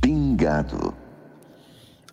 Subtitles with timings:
[0.00, 0.96] Pingado.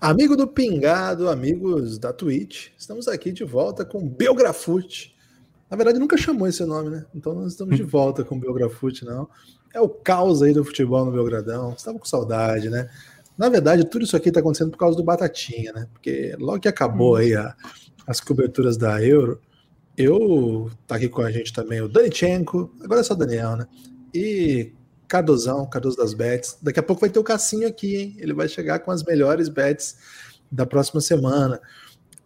[0.02, 5.17] Amigo do Pingado, amigos da Twitch, estamos aqui de volta com Belgrafute.
[5.70, 7.06] Na verdade, nunca chamou esse nome, né?
[7.14, 9.30] Então nós estamos de volta com Belgrafute, não.
[9.74, 11.74] É o caos aí do futebol no Belgradão.
[11.74, 12.90] Estava com saudade, né?
[13.38, 15.88] Na verdade, tudo isso aqui está acontecendo por causa do Batatinha, né?
[15.94, 17.56] Porque logo que acabou aí a,
[18.08, 19.40] as coberturas da Euro,
[19.98, 23.68] eu tá aqui com a gente também o Danichenko, agora é só o Daniel, né?
[24.14, 24.74] E
[25.08, 26.58] Cardozão, Cardoso das Bets.
[26.62, 28.16] Daqui a pouco vai ter o Cassinho aqui, hein?
[28.20, 29.98] Ele vai chegar com as melhores bets
[30.52, 31.62] da próxima semana.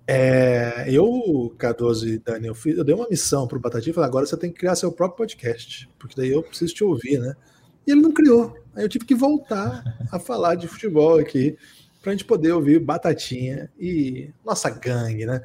[0.07, 4.07] É, eu, Cardoso e Dani, eu, fiz, eu dei uma missão para o Batatinha falei:
[4.07, 7.35] agora você tem que criar seu próprio podcast, porque daí eu preciso te ouvir, né?
[7.85, 8.55] E ele não criou.
[8.75, 11.57] Aí eu tive que voltar a falar de futebol aqui
[12.01, 15.41] para a gente poder ouvir Batatinha e nossa gangue, né?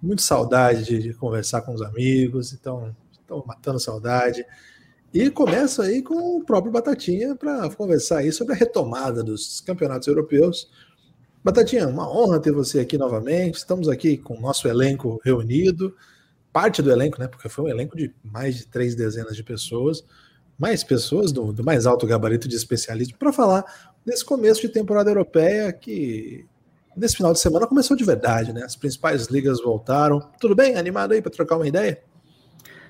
[0.00, 4.44] Muito saudade de, de conversar com os amigos, então estão matando saudade.
[5.12, 10.06] E começa aí com o próprio Batatinha para conversar aí sobre a retomada dos campeonatos
[10.06, 10.70] europeus.
[11.46, 13.54] Batatinha, uma honra ter você aqui novamente.
[13.54, 15.94] Estamos aqui com o nosso elenco reunido,
[16.52, 17.28] parte do elenco, né?
[17.28, 20.04] Porque foi um elenco de mais de três dezenas de pessoas,
[20.58, 23.64] mais pessoas do, do mais alto gabarito de especialismo, para falar
[24.04, 26.44] desse começo de temporada europeia que
[26.96, 28.64] nesse final de semana começou de verdade, né?
[28.64, 30.18] As principais ligas voltaram.
[30.40, 30.74] Tudo bem?
[30.74, 32.02] Animado aí para trocar uma ideia?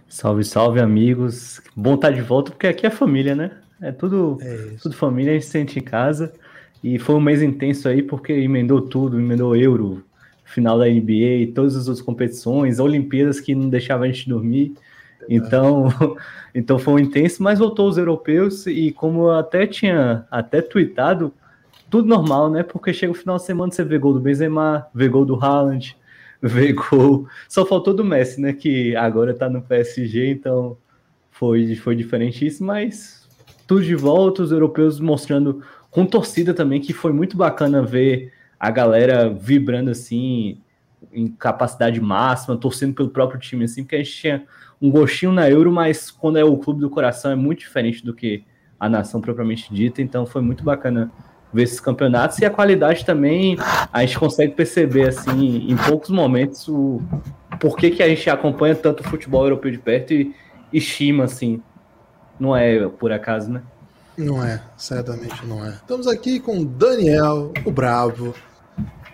[0.08, 1.60] Salve, salve, amigos.
[1.76, 3.60] Bom estar de volta, porque aqui é família, né?
[3.82, 6.32] É tudo, é tudo família, a gente se sente em casa.
[6.82, 10.04] E foi um mês intenso aí, porque emendou tudo, emendou Euro,
[10.44, 14.74] final da NBA, todas as outras competições, Olimpíadas que não deixava a gente dormir.
[15.28, 15.88] Então,
[16.54, 21.32] então foi um intenso, mas voltou os europeus e como eu até tinha até tweetado,
[21.90, 22.62] tudo normal, né?
[22.62, 25.96] Porque chega o final de semana, você vê gol do Benzema, vê gol do Haaland,
[26.40, 27.26] ver gol.
[27.48, 28.52] Só faltou do Messi, né?
[28.52, 30.76] Que agora tá no PSG, então
[31.30, 33.28] foi, foi diferente isso, mas
[33.66, 35.62] tudo de volta, os europeus mostrando
[35.96, 38.30] com torcida também, que foi muito bacana ver
[38.60, 40.60] a galera vibrando assim,
[41.10, 44.44] em capacidade máxima, torcendo pelo próprio time, assim, porque a gente tinha
[44.78, 48.12] um gostinho na Euro, mas quando é o clube do coração é muito diferente do
[48.12, 48.44] que
[48.78, 51.10] a nação propriamente dita, então foi muito bacana
[51.50, 52.40] ver esses campeonatos.
[52.40, 53.56] E a qualidade também
[53.90, 57.00] a gente consegue perceber assim em poucos momentos o
[57.58, 60.34] porquê que a gente acompanha tanto o futebol europeu de perto e
[60.70, 61.62] estima assim.
[62.38, 63.62] Não é por acaso né
[64.16, 68.34] não é certamente não é estamos aqui com Daniel o Bravo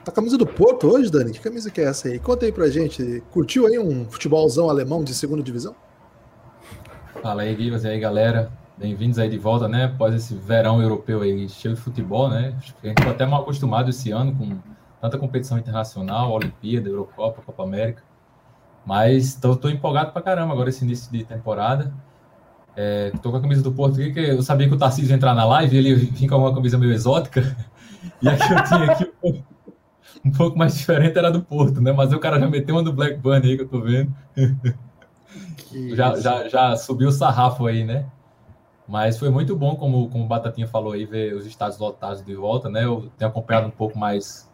[0.04, 2.52] tá a camisa do Porto hoje Dani que camisa que é essa aí conta aí
[2.52, 5.74] pra gente curtiu aí um futebolzão alemão de segunda divisão
[7.22, 8.52] fala aí Guilherme e aí galera
[8.82, 9.84] Bem-vindos aí de volta, né?
[9.84, 12.54] Após esse verão europeu aí cheio de futebol, né?
[12.56, 14.58] Acho que a gente está até mal acostumado esse ano com
[15.00, 18.02] tanta competição internacional, Olimpíada, Eurocopa, Copa América.
[18.84, 21.92] Mas estou empolgado pra caramba agora esse início de temporada.
[22.76, 25.16] É, tô com a camisa do Porto aqui, que eu sabia que o Tarcísio ia
[25.16, 27.56] entrar na live, ele vinha com uma camisa meio exótica.
[28.20, 29.42] E aqui eu tinha aqui um,
[30.24, 31.92] um pouco mais diferente era do Porto, né?
[31.92, 34.12] Mas o cara já meteu uma do Blackburn aí que eu tô vendo.
[35.94, 38.06] já, já, já subiu o sarrafo aí, né?
[38.86, 42.34] Mas foi muito bom, como, como o Batatinha falou aí, ver os estados lotados de
[42.34, 42.84] volta, né?
[42.84, 44.50] Eu tenho acompanhado um pouco mais,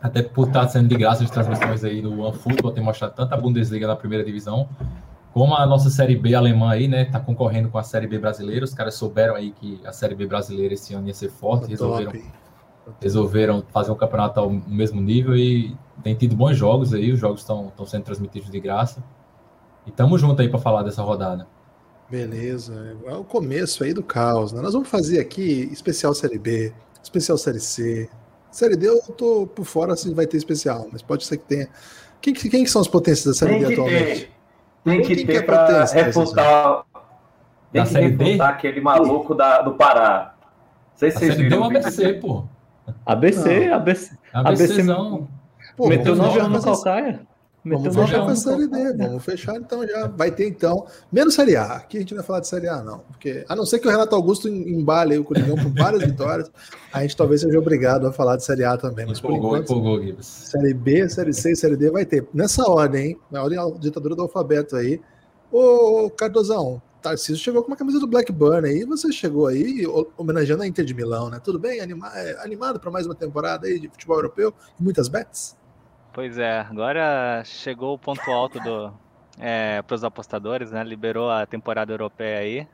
[0.00, 3.36] até por estar sendo de graça as transmissões aí no OneFootball, tem mostrado tanto a
[3.36, 4.68] Bundesliga na primeira divisão,
[5.32, 7.06] como a nossa Série B alemã aí, né?
[7.06, 8.64] Tá concorrendo com a Série B brasileira.
[8.64, 12.12] Os caras souberam aí que a Série B brasileira esse ano ia ser forte, resolveram,
[13.00, 17.40] resolveram fazer um campeonato ao mesmo nível e tem tido bons jogos aí, os jogos
[17.40, 19.02] estão sendo transmitidos de graça.
[19.86, 21.46] E tamo junto aí para falar dessa rodada.
[22.10, 24.52] Beleza, é o começo aí do caos.
[24.52, 24.60] Né?
[24.60, 26.72] Nós vamos fazer aqui especial Série B,
[27.02, 28.08] especial Série C.
[28.50, 31.68] Série D eu tô por fora se vai ter especial, mas pode ser que tenha.
[32.20, 34.41] Quem, quem são as potências da Série D atualmente?
[34.84, 36.84] Tem que ter é para refutar.
[37.70, 40.34] Tem que refutar aquele maluco da, do Pará.
[40.92, 41.64] Não sei se vocês viram.
[41.64, 42.44] ABC, pô.
[43.06, 43.76] ABC, não.
[43.76, 44.18] ABC.
[44.32, 45.28] ABC não.
[45.76, 47.20] Pô, Meteu 9 anos no Calcaia.
[47.64, 50.08] Vamos fechar com a Série D, vamos fechar então já.
[50.08, 51.74] Vai ter então, menos Série A.
[51.74, 52.98] Aqui a gente não vai falar de Série A, não.
[52.98, 56.50] Porque, a não ser que o Renato Augusto embale o Coringão por várias vitórias,
[56.92, 59.06] a gente talvez seja obrigado a falar de Série A também.
[59.06, 62.26] Mas empolgou, por enquanto, empolgou, Série B, Série C e Série D vai ter.
[62.34, 63.18] Nessa ordem, hein?
[63.30, 65.00] Na ordem ditadura do alfabeto aí.
[65.50, 69.84] Ô, Cardozão, Tarcísio chegou com uma camisa do Blackburn aí, você chegou aí
[70.16, 71.40] homenageando a Inter de Milão, né?
[71.42, 71.80] Tudo bem?
[71.80, 75.56] Anima é, animado para mais uma temporada aí de futebol europeu e muitas bets?
[76.12, 78.92] Pois é, agora chegou o ponto alto do
[79.38, 80.84] é, para os apostadores, né?
[80.84, 82.68] Liberou a temporada europeia aí.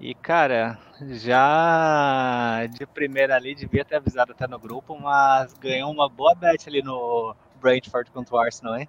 [0.00, 6.08] E, cara, já de primeira ali, devia ter avisado até no grupo, mas ganhou uma
[6.08, 8.88] boa bet ali no Brentford contra o Arsenal, hein?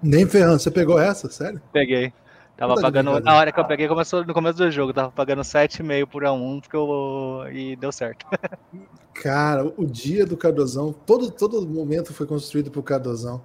[0.00, 1.60] Nem ferrando, você pegou essa, sério?
[1.72, 2.12] Peguei.
[2.56, 5.42] Tava Puta pagando, na hora que eu peguei, começou no começo do jogo, tava pagando
[5.42, 8.24] 7,5 por a 1 porque eu, e deu certo.
[9.12, 13.42] Cara, o dia do Cardozão, todo, todo momento foi construído pro Cardozão.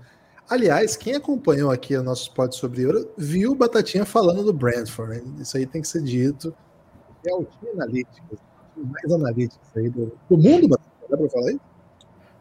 [0.50, 5.22] Aliás, quem acompanhou aqui o nosso pod sobre Euro, viu o Batatinha falando do Brentford.
[5.22, 5.24] Né?
[5.40, 6.54] Isso aí tem que ser dito.
[7.26, 8.38] É o time analítico,
[8.78, 11.08] mais analítico aí do, do mundo, Batatinha.
[11.10, 11.62] Dá pra falar isso?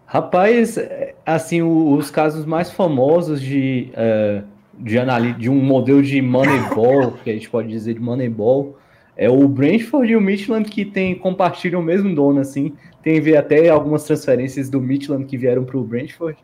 [0.06, 4.44] Rapaz, é, assim, os casos mais famosos de, uh,
[4.80, 4.98] de,
[5.38, 8.76] de um modelo de Moneyball, que a gente pode dizer de Moneyball,
[9.16, 12.74] é o Brentford e o Midland que tem, compartilham o mesmo dono, assim.
[13.02, 16.38] Tem ver até algumas transferências do Midland que vieram para o Brentford.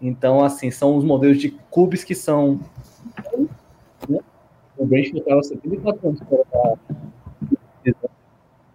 [0.00, 2.60] Então, assim, são os modelos de clubes que são.
[4.08, 4.18] Né?
[4.76, 6.78] O Brentford estava 74 anos para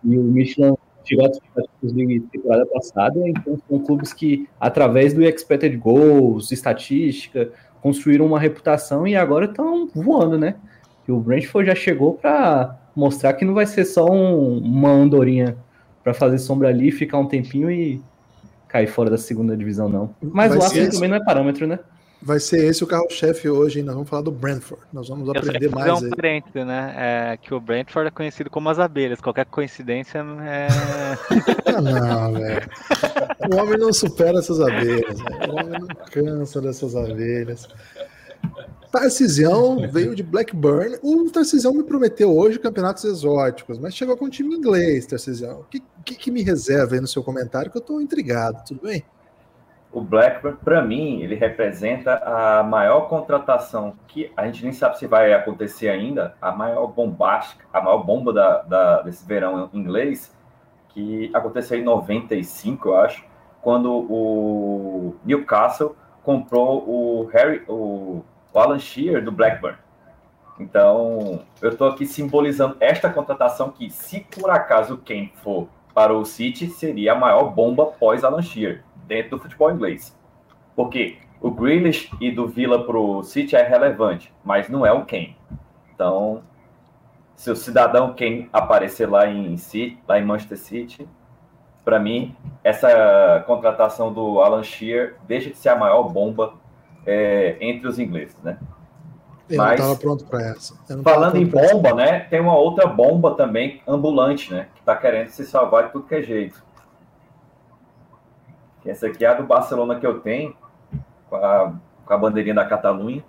[0.04, 5.76] e o Michelin chegou a na temporada passada, então são clubes que, através do expected
[5.78, 7.52] goals, estatística,
[7.88, 10.56] construíram uma reputação e agora estão voando, né?
[11.08, 15.56] E o Brentford já chegou para mostrar que não vai ser só um, uma andorinha
[16.04, 18.02] para fazer sombra ali, ficar um tempinho e
[18.68, 20.10] cair fora da segunda divisão, não.
[20.22, 21.80] Mas vai o Arsenal também não é parâmetro, né?
[22.22, 24.84] Vai ser esse o carro-chefe hoje, nós vamos falar do Brentford.
[24.92, 26.02] Nós vamos aprender mais.
[26.02, 26.94] um parênteses, né?
[26.98, 29.22] É, que o Brentford é conhecido como as abelhas.
[29.22, 30.68] Qualquer coincidência é.
[31.76, 32.70] ah, não, velho.
[33.52, 35.20] O homem não supera essas abelhas.
[35.20, 35.52] Véio.
[35.52, 37.68] O homem não cansa dessas abelhas.
[38.92, 40.98] Tarcisião veio de Blackburn.
[41.04, 45.60] O Tarcisião me prometeu hoje campeonatos exóticos, mas chegou com um time inglês, Tarcisião.
[45.60, 48.82] O que, que, que, me reserva aí no seu comentário que eu estou intrigado, tudo
[48.82, 49.04] bem?
[49.92, 55.08] O Blackburn, para mim, ele representa a maior contratação que a gente nem sabe se
[55.08, 60.36] vai acontecer ainda, a maior bombástica, a maior bomba da, da desse verão inglês,
[60.90, 63.26] que aconteceu em 95, eu acho,
[63.62, 68.24] quando o Newcastle comprou o Harry, o
[68.58, 69.78] o Alan Shearer do Blackburn.
[70.60, 76.26] Então, eu estou aqui simbolizando esta contratação que, se por acaso quem for para o
[76.26, 80.16] City, seria a maior bomba pós Alan Shearer dentro do futebol inglês.
[80.76, 85.06] Porque o Grealish e do Villa para o City é relevante, mas não é o
[85.06, 85.36] Kane.
[85.94, 86.44] Então,
[87.36, 91.08] se o cidadão Kane aparecer lá em, City, lá em Manchester City,
[91.86, 96.54] para mim, essa contratação do Alan Shearer deixa de ser a maior bomba
[97.06, 98.58] é, entre os ingleses, né?
[99.50, 100.76] Eu Mas, não estava pronto para essa.
[101.02, 102.22] Falando em bomba, né?
[102.22, 104.68] Tem uma outra bomba também ambulante, né?
[104.74, 106.62] Que está querendo se salvar de tudo que é jeito.
[108.90, 110.56] Essa aqui é a do Barcelona que eu tenho,
[111.30, 111.74] com a,
[112.06, 113.24] com a bandeirinha da Catalunha.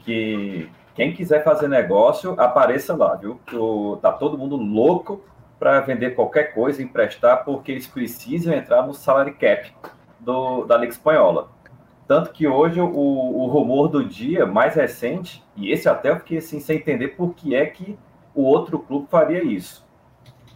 [0.00, 3.40] Que quem quiser fazer negócio, apareça lá, viu?
[3.52, 5.22] O, tá todo mundo louco
[5.58, 9.72] para vender qualquer coisa, emprestar, porque eles precisam entrar no salary cap
[10.18, 11.48] do, da Liga Espanhola.
[12.08, 16.38] Tanto que hoje o, o rumor do dia mais recente, e esse até eu fiquei
[16.38, 17.96] assim, sem entender por que é que
[18.34, 19.86] o outro clube faria isso.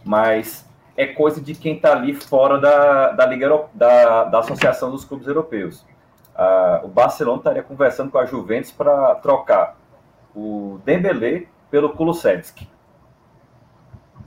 [0.03, 0.64] Mas
[0.97, 5.27] é coisa de quem está ali fora da, da Liga da, da Associação dos Clubes
[5.27, 5.85] Europeus.
[6.35, 9.77] Ah, o Barcelona estaria conversando com a Juventus para trocar
[10.35, 12.67] o Dembélé pelo Kulusevski.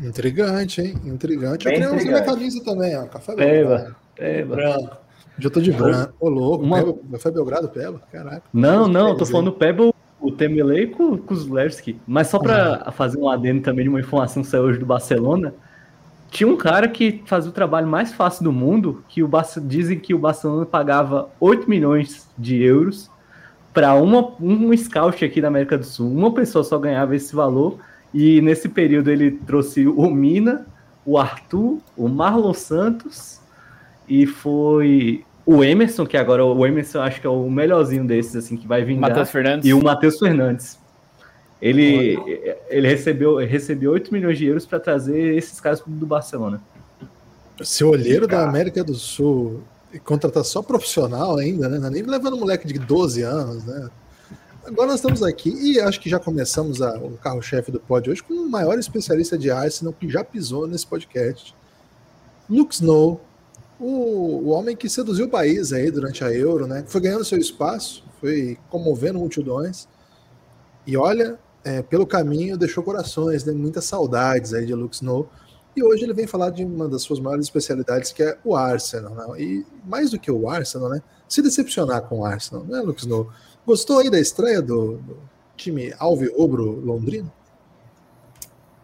[0.00, 0.94] Intrigante, hein?
[1.04, 1.64] Intrigante.
[1.64, 3.06] Bem eu tenho uma camisa também, ó.
[3.06, 4.56] Café Peba, Peba.
[4.56, 4.96] Branco.
[5.38, 6.14] Já tô de branco.
[6.20, 6.64] Ô, louco.
[6.64, 6.82] Uma...
[6.82, 8.00] Peba, foi Belgrado, Peba?
[8.12, 8.42] Caraca.
[8.52, 12.00] Não, não, tô falando Peba, o Temelei com o Kuzlewski.
[12.06, 12.92] Mas só pra ah.
[12.92, 15.52] fazer um adendo também de uma informação que saiu hoje do Barcelona,
[16.30, 19.30] tinha um cara que fazia o trabalho mais fácil do mundo, que o
[19.62, 23.10] dizem que o Barcelona pagava 8 milhões de euros
[23.72, 26.10] para um scout aqui da América do Sul.
[26.10, 27.78] Uma pessoa só ganhava esse valor
[28.12, 30.66] e nesse período ele trouxe o Mina,
[31.04, 33.40] o Arthur, o Marlon Santos
[34.08, 38.56] e foi o Emerson, que agora o Emerson acho que é o melhorzinho desses, assim,
[38.56, 38.98] que vai vir.
[38.98, 39.66] Matheus Fernandes.
[39.66, 40.78] E o Matheus Fernandes.
[41.60, 42.16] Ele,
[42.68, 46.62] ele recebeu, recebeu 8 milhões de euros para trazer esses caras do Barcelona.
[47.62, 49.62] Se o olheiro da América do Sul
[50.04, 51.84] contratar só profissional ainda, né?
[51.84, 53.90] É nem levando um moleque de 12 anos, né?
[54.64, 58.22] Agora nós estamos aqui e acho que já começamos a, o carro-chefe do pod hoje
[58.22, 61.54] com o maior especialista de Arsenal que já pisou nesse podcast.
[62.48, 63.20] Luke Snow,
[63.80, 66.84] o, o homem que seduziu o país aí durante a Euro, né?
[66.86, 69.88] Foi ganhando seu espaço, foi comovendo multidões.
[70.86, 73.52] E olha, é, pelo caminho deixou corações, né?
[73.52, 75.28] muitas saudades aí de Luke Snow.
[75.76, 79.14] E hoje ele vem falar de uma das suas maiores especialidades, que é o Arsenal.
[79.14, 79.40] Né?
[79.40, 81.02] E mais do que o Arsenal, né?
[81.28, 83.30] Se decepcionar com o Arsenal, né, Luke Snow?
[83.66, 85.18] Gostou aí da estreia do, do
[85.56, 87.30] time Alvi Obro londrino?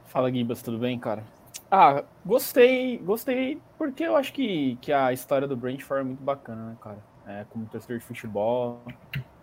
[0.06, 1.24] Fala, Gibas, tudo bem, cara?
[1.70, 6.66] Ah, gostei, gostei, porque eu acho que, que a história do Brentford é muito bacana,
[6.66, 6.98] né, cara?
[7.26, 8.82] É, como torcedor de futebol,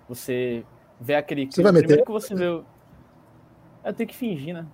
[0.08, 0.64] você
[1.00, 1.52] vê aquele.
[1.52, 1.88] Você vai meter?
[1.88, 2.62] Primeiro que você vê.
[3.84, 4.66] Eu tenho que fingir, né?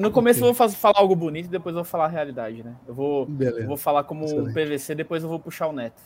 [0.00, 0.48] No começo okay.
[0.48, 2.74] eu vou fazer, falar algo bonito, depois eu vou falar a realidade, né?
[2.86, 4.54] Eu vou, eu vou falar como Excelente.
[4.54, 6.02] PVC, depois eu vou puxar o neto.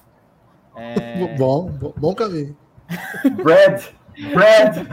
[0.77, 1.37] É...
[1.37, 2.55] Bom, bom caminho.
[3.43, 3.83] Brad!
[4.35, 4.87] Brad!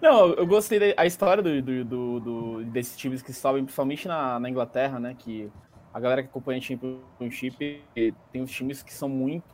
[0.00, 4.40] Não, eu gostei da história do, do, do, do, desses times que sobem, principalmente na,
[4.40, 5.14] na Inglaterra, né?
[5.16, 5.48] Que
[5.92, 7.84] a galera que acompanha o Championship
[8.32, 9.44] tem os times que são muito,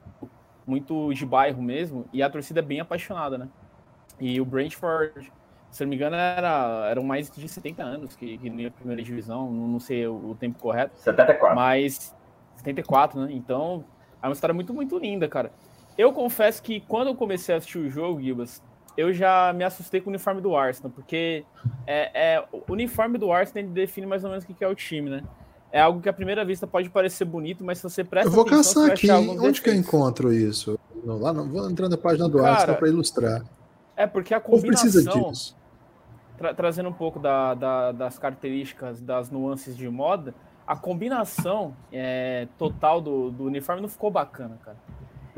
[0.66, 3.48] muito de bairro mesmo, e a torcida é bem apaixonada, né?
[4.20, 5.32] E o Brentford,
[5.70, 9.50] se não me engano, era, eram mais de 70 anos que, que na primeira divisão,
[9.50, 10.98] não sei o, o tempo correto.
[10.98, 11.56] 74.
[11.56, 12.14] Mas
[12.56, 13.28] 74, né?
[13.32, 13.84] Então,
[14.22, 15.52] é uma história muito, muito linda, cara.
[15.96, 18.62] Eu confesso que quando eu comecei a assistir o jogo, Gibas,
[18.96, 21.44] eu já me assustei com o uniforme do Arsenal, porque
[21.86, 25.08] é, é, o uniforme do Arsenal define mais ou menos o que é o time,
[25.08, 25.22] né?
[25.70, 28.46] É algo que à primeira vista pode parecer bonito, mas se você presta Eu vou
[28.46, 29.10] atenção, caçar aqui.
[29.10, 29.60] Onde defeitos.
[29.60, 30.78] que eu encontro isso?
[31.04, 33.44] Lá não, vou entrar na página do Cara, Arsenal para ilustrar.
[33.98, 35.32] É porque a combinação,
[36.36, 40.32] tra trazendo um pouco da, da, das características, das nuances de moda,
[40.64, 44.76] a combinação é, total do, do uniforme não ficou bacana, cara.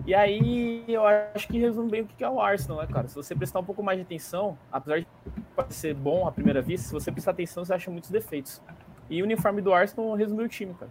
[0.07, 3.09] E aí eu acho que resume bem o que é o Arsenal, né, cara?
[3.09, 6.89] Se você prestar um pouco mais de atenção, apesar de ser bom à primeira vista,
[6.89, 8.61] se você prestar atenção, você acha muitos defeitos.
[9.09, 10.91] E o uniforme do Arsenal resumiu o time, cara.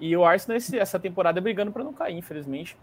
[0.00, 2.76] E o Arsenal, esse, essa temporada, é brigando para não cair, infelizmente.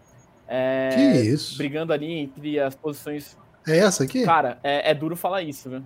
[0.48, 1.58] É, que isso?
[1.58, 3.38] Brigando ali entre as posições.
[3.66, 4.24] É essa aqui?
[4.24, 5.82] Cara, é, é duro falar isso, viu?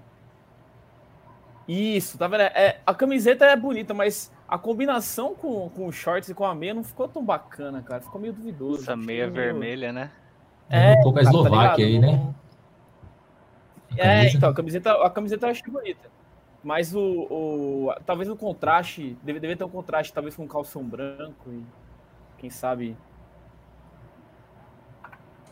[1.68, 2.42] Isso, tá vendo?
[2.42, 6.54] É, a camiseta é bonita, mas a combinação com, com os shorts e com a
[6.54, 8.00] meia não ficou tão bacana, cara.
[8.00, 8.82] Ficou meio duvidoso.
[8.82, 9.32] Essa meia meio...
[9.32, 10.10] vermelha, né?
[10.70, 12.34] É, um pouco a Eslováquia tá aí, né?
[13.96, 16.08] É, então, a camiseta, a camiseta eu achei bonita.
[16.62, 17.94] Mas o, o.
[18.04, 19.16] Talvez o contraste.
[19.22, 21.64] Deve, deve ter um contraste, talvez com um calção branco e.
[22.38, 22.96] Quem sabe.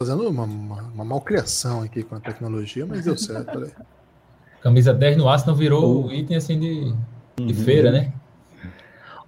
[0.04, 3.72] Fazendo uma, uma, uma malcriação aqui com a tecnologia, mas deu certo.
[4.60, 6.92] Camisa 10 no aço não virou o item assim de,
[7.36, 7.64] de uhum.
[7.64, 8.12] feira, né?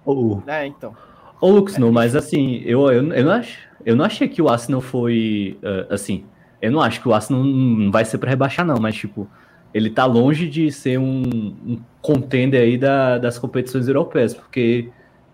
[0.05, 0.95] Ou, é, então.
[1.41, 4.47] Ô, Lux, não, mas assim, eu, eu, eu, não ach, eu não achei que o
[4.47, 5.57] Arsenal foi.
[5.63, 6.25] Uh, assim,
[6.61, 9.27] eu não acho que o Arsenal não vai ser para rebaixar, não, mas tipo,
[9.73, 11.23] ele tá longe de ser um,
[11.65, 14.91] um contender aí da, das competições europeias, porque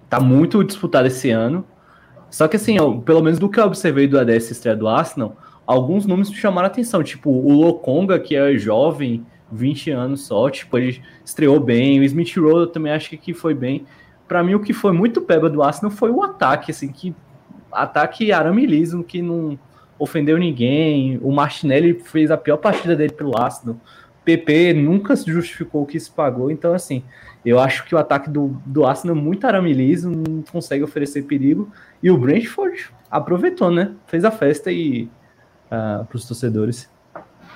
[0.09, 1.65] tá muito disputado esse ano.
[2.34, 5.38] Só que assim, ó, pelo menos do que eu observei do ADS estreia do Arsenal,
[5.68, 10.50] alguns nomes me chamaram a atenção, tipo o Lokonga, que é jovem, 20 anos só,
[10.50, 13.86] tipo, ele estreou bem, o Smith Rowe eu também acho que foi bem
[14.28, 17.16] para mim o que foi muito peba do Arsenal foi o ataque, assim, que
[17.72, 19.60] ataque arame liso, que não
[20.00, 21.20] ofendeu ninguém.
[21.22, 23.78] O Martinelli fez a pior partida dele pelo Arsenal.
[24.24, 27.03] PP nunca se justificou o que se pagou, então assim,
[27.46, 31.24] eu acho que o ataque do, do Arsenal é muito arame liso, não consegue oferecer
[31.24, 33.94] perigo, e o Brentford aproveitou, né?
[34.08, 35.10] Fez a festa e uh,
[35.72, 36.89] ah, para os torcedores.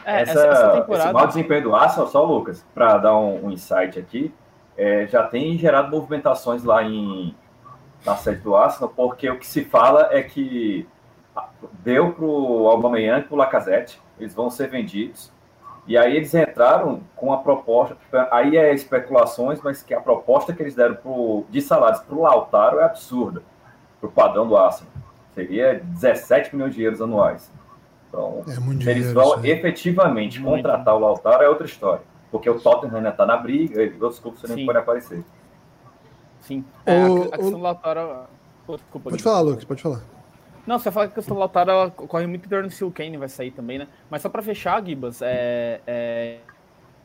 [0.06, 1.06] É, essa, essa, temporada...
[1.06, 4.34] Esse mau desempenho do Arsenal, só Lucas, para dar um, um insight aqui,
[4.78, 7.34] é, já tem gerado movimentações lá em,
[8.06, 10.88] na sede do Arsenal, porque o que se fala é que
[11.84, 15.32] deu para o Aubameyang e para o Lacazette, eles vão ser vendidos,
[15.88, 17.98] e aí eles entraram com a proposta,
[18.32, 22.22] aí é especulações, mas que a proposta que eles deram pro, de salários para o
[22.22, 23.41] Lautaro é absurda,
[24.00, 24.91] para o padrão do Arsenal.
[25.34, 27.51] Seria 17 milhões de euros anuais.
[28.10, 32.01] Então, é se eles vão efetivamente contratar o Lautaro, é outra história
[32.32, 35.24] porque o Tottenham ainda está na briga e outros clubes também podem aparecer.
[36.41, 36.63] Sim.
[36.86, 38.25] É, o, a, questão do Lautaro.
[38.67, 40.01] Desculpa, pode falar, Lucas, pode falar.
[40.68, 42.92] Não, você fala que a questão do Lautaro ela corre muito em torno se o
[42.92, 43.88] Kane vai sair também, né?
[44.10, 46.40] Mas só para fechar, Gibas, é, é,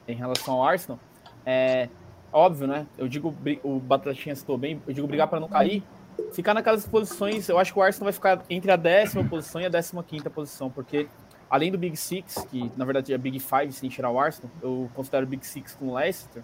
[0.09, 0.99] em relação ao Arsenal,
[1.47, 1.89] é
[2.33, 2.89] óbvio, né?
[2.99, 5.85] Eu digo, o Batatinha citou bem, eu digo brigar para não cair.
[6.33, 9.67] Ficar naquelas posições, eu acho que o Arsenal vai ficar entre a décima posição e
[9.67, 11.07] a décima quinta posição, porque
[11.49, 14.91] além do Big Six, que na verdade é Big Five sem tirar o Arsenal, eu
[14.93, 16.43] considero Big Six com o Leicester,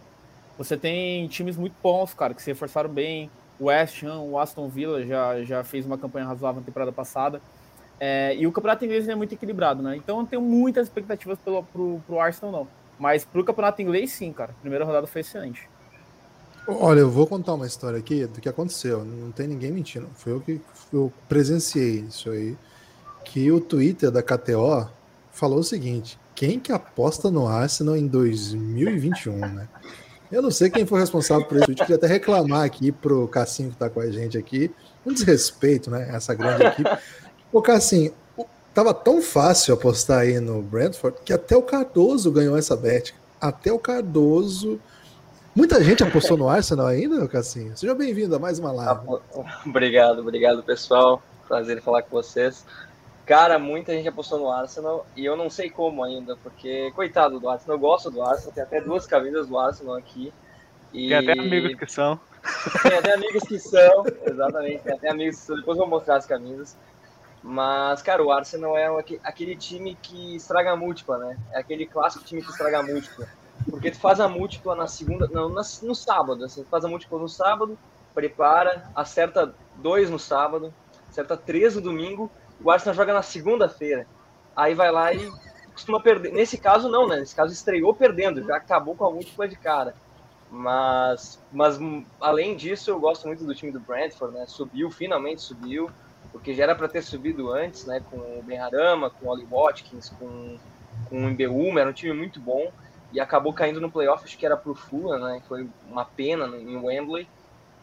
[0.57, 3.31] você tem times muito bons, cara, que se reforçaram bem.
[3.59, 7.41] O West Ham, o Aston Villa já, já fez uma campanha razoável na temporada passada.
[8.00, 9.97] É, e o campeonato inglês é muito equilibrado, né?
[9.97, 12.69] Então eu não tenho muitas expectativas pelo, pro, pro Arsenal, não.
[12.99, 14.55] Mas pro campeonato inglês, sim, cara.
[14.61, 15.69] Primeira rodada foi excelente.
[16.67, 19.05] Olha, eu vou contar uma história aqui do que aconteceu.
[19.05, 20.07] Não tem ninguém mentindo.
[20.15, 20.61] Foi eu que
[20.93, 22.57] eu presenciei isso aí.
[23.25, 24.88] Que o Twitter da KTO
[25.33, 29.69] falou o seguinte: quem que aposta no Arsenal em 2021, né?
[30.31, 31.71] Eu não sei quem foi responsável por isso.
[31.71, 34.71] Eu queria até reclamar aqui pro Cassinho que tá com a gente aqui.
[35.05, 36.09] Um desrespeito, né?
[36.15, 36.91] Essa grande equipe.
[37.53, 38.13] Ô, Cassinho,
[38.75, 43.15] tava tão fácil apostar aí no Brentford que até o Cardoso ganhou essa bet.
[43.41, 44.81] até o Cardoso.
[45.55, 47.77] Muita gente apostou no Arsenal ainda, Cassinho?
[47.77, 49.01] Seja bem-vindo a mais uma live.
[49.67, 51.23] Obrigado, obrigado, pessoal.
[51.49, 52.65] Prazer falar com vocês.
[53.29, 57.47] Cara, muita gente apostou no Arsenal e eu não sei como ainda, porque, coitado do
[57.47, 60.33] Arsenal, eu gosto do Arsenal, tem até duas camisas do Arsenal aqui.
[60.95, 61.09] E...
[61.09, 62.19] Tem até amigos que são.
[62.83, 66.17] Tem até amigos que são, exatamente, tem até amigos que são, depois eu vou mostrar
[66.17, 66.75] as camisas.
[67.43, 68.89] Mas, cara, o Arsenal é
[69.23, 71.39] aquele time que estraga a múltipla, né?
[71.53, 73.29] É aquele clássico time que estraga a múltipla.
[73.69, 77.19] Porque tu faz a múltipla na segunda, não, no sábado, assim, tu faz a múltipla
[77.19, 77.79] no sábado,
[78.15, 80.73] prepara, acerta dois no sábado,
[81.11, 82.31] acerta três no domingo,
[82.62, 84.07] o Arsenal joga na segunda-feira.
[84.57, 85.31] Aí vai lá e
[85.73, 86.33] costuma perder.
[86.33, 87.21] Nesse caso, não, né?
[87.21, 89.95] Nesse caso, estreou perdendo, já acabou com a múltipla de cara.
[90.50, 91.79] Mas, mas
[92.21, 94.47] além disso, eu gosto muito do time do Brentford, né?
[94.47, 95.91] Subiu, finalmente subiu
[96.33, 100.11] porque já era para ter subido antes, né, com o Benharama, com o Oli Watkins,
[100.11, 100.59] com,
[101.09, 102.71] com o Mbeuma, era um time muito bom,
[103.12, 106.77] e acabou caindo no playoff, acho que era pro Fulham, né, foi uma pena em
[106.77, 107.27] Wembley,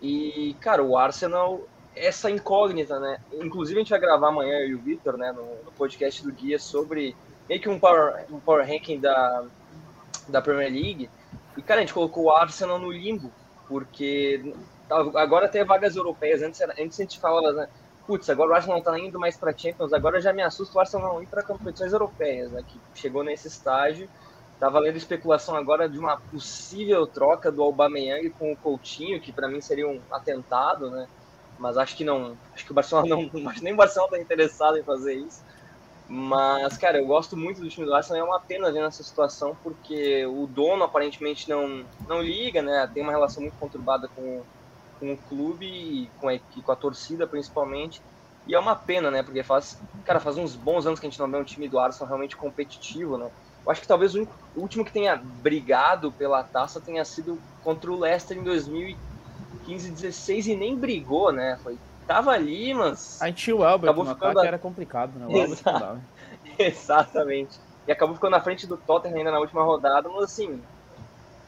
[0.02, 1.62] e, cara, o Arsenal,
[1.96, 5.46] essa incógnita, né, inclusive a gente vai gravar amanhã, eu e o Victor, né, no,
[5.64, 7.16] no podcast do Guia, sobre
[7.48, 9.44] meio que um power, um power ranking da,
[10.28, 11.10] da Premier League,
[11.58, 13.32] e, cara, a gente colocou o Arsenal no limbo,
[13.68, 14.54] porque
[14.90, 17.70] agora tem vagas europeias, antes, antes a gente falava, né,
[18.06, 20.82] putz, agora o Arsenal não tá indo mais para Champions, agora já me assusta o
[20.82, 24.10] Arsenal não ir para competições europeias, né, que chegou nesse estágio.
[24.60, 29.50] Tá valendo especulação agora de uma possível troca do Aubameyang com o Coutinho, que para
[29.50, 31.08] mim seria um atentado, né?
[31.58, 33.30] Mas acho que não, acho que o Barcelona não,
[33.62, 35.44] nem o Barcelona tá interessado em fazer isso.
[36.08, 39.58] Mas, cara, eu gosto muito do time do Arsenal, é uma pena ver nessa situação,
[39.64, 42.90] porque o dono aparentemente não, não liga, né?
[42.94, 44.44] Tem uma relação muito conturbada com,
[45.00, 48.02] com o clube e com a, com a torcida principalmente.
[48.48, 49.24] E é uma pena, né?
[49.24, 51.80] Porque faz, cara, faz uns bons anos que a gente não vê um time do
[51.80, 53.32] Arsenal realmente competitivo, né?
[53.66, 58.00] Eu acho que talvez o, último que tenha brigado pela taça tenha sido contra o
[58.00, 59.15] Leicester em 2015,
[59.74, 61.58] 16 e nem brigou, né?
[61.64, 63.22] Foi, tava ali, mas.
[63.22, 64.32] A gente tinha o Albert no ficando...
[64.32, 65.26] ataque, era complicado, né?
[65.28, 66.02] O Albert
[66.58, 67.60] Exatamente.
[67.88, 70.62] E acabou ficando na frente do Tottenham ainda na última rodada, mas assim,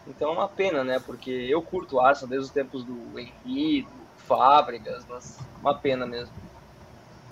[0.08, 1.00] então é uma pena, né?
[1.00, 3.90] Porque eu curto o Arsenal desde os tempos do Henry, do
[4.26, 6.34] Fábricas, mas uma pena mesmo.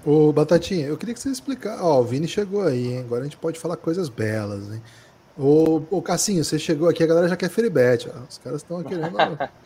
[0.05, 1.81] Ô, Batatinha, eu queria que você explicasse.
[1.81, 2.99] Ó, o Vini chegou aí, hein?
[2.99, 4.81] Agora a gente pode falar coisas belas, hein?
[5.37, 8.09] Ô, ô Cassinho, você chegou aqui, a galera já quer Feribete.
[8.29, 9.17] Os caras estão querendo.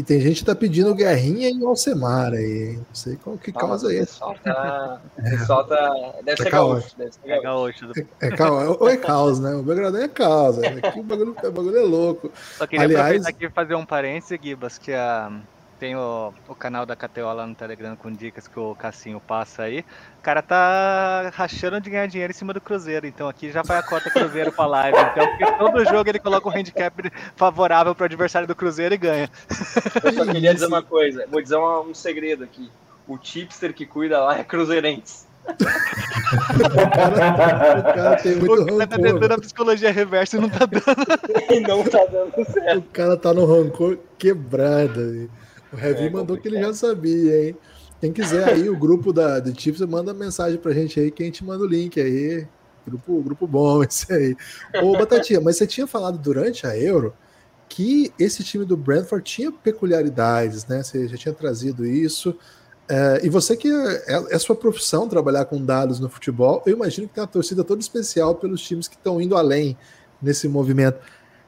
[0.00, 2.78] E tem gente que tá pedindo guerrinha em Alcemar aí.
[2.78, 4.06] Não sei qual que ah, causa aí.
[4.42, 6.14] Tá, o pessoal tá.
[6.24, 7.92] Deve, é ser gaúcho, deve ser é gaúcho.
[8.18, 9.54] É, é, caos, ou é caos, né?
[9.54, 10.56] O Belgradão é caos.
[10.58, 12.32] Aqui o bagulho, o bagulho é louco.
[12.56, 13.04] Só queria Aliás...
[13.04, 15.30] aproveitar aqui e fazer um parênteses, Gibas, que a
[15.80, 19.62] tem o, o canal da KTO lá no Telegram com dicas que o Cassinho passa
[19.62, 19.80] aí.
[20.18, 23.06] O cara tá rachando de ganhar dinheiro em cima do Cruzeiro.
[23.06, 24.98] Então aqui já vai a cota Cruzeiro pra live.
[24.98, 29.30] Então, porque todo jogo ele coloca um handicap favorável pro adversário do Cruzeiro e ganha.
[30.04, 31.26] Eu só queria dizer uma coisa.
[31.30, 32.70] Vou dizer um, um segredo aqui.
[33.08, 35.30] O tipster que cuida lá é Cruzeirense.
[35.50, 35.54] o
[37.82, 40.84] cara, tem muito o cara tá tentando a psicologia reversa e não tá dando.
[41.50, 42.78] e não tá dando certo.
[42.78, 45.30] O cara tá no rancor quebrado.
[45.72, 47.56] O Heavy é, mandou que ele já sabia, hein?
[48.00, 51.26] Quem quiser aí, o grupo da, do Chips, manda mensagem pra gente aí, que a
[51.26, 52.46] gente manda o link aí.
[52.86, 54.36] Grupo, grupo bom esse aí.
[54.82, 57.14] Ô, Batatinha, mas você tinha falado durante a Euro
[57.68, 60.82] que esse time do Brentford tinha peculiaridades, né?
[60.82, 62.36] Você já tinha trazido isso.
[62.88, 67.06] É, e você que é, é sua profissão trabalhar com dados no futebol, eu imagino
[67.06, 69.76] que tem uma torcida toda especial pelos times que estão indo além
[70.20, 70.98] nesse movimento.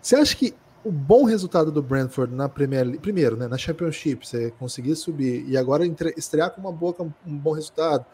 [0.00, 4.26] Você acha que o bom resultado do Brentford na Premier League, primeiro, né, na Championship,
[4.26, 6.94] você conseguir subir e agora estrear com uma boa,
[7.26, 8.04] um bom resultado,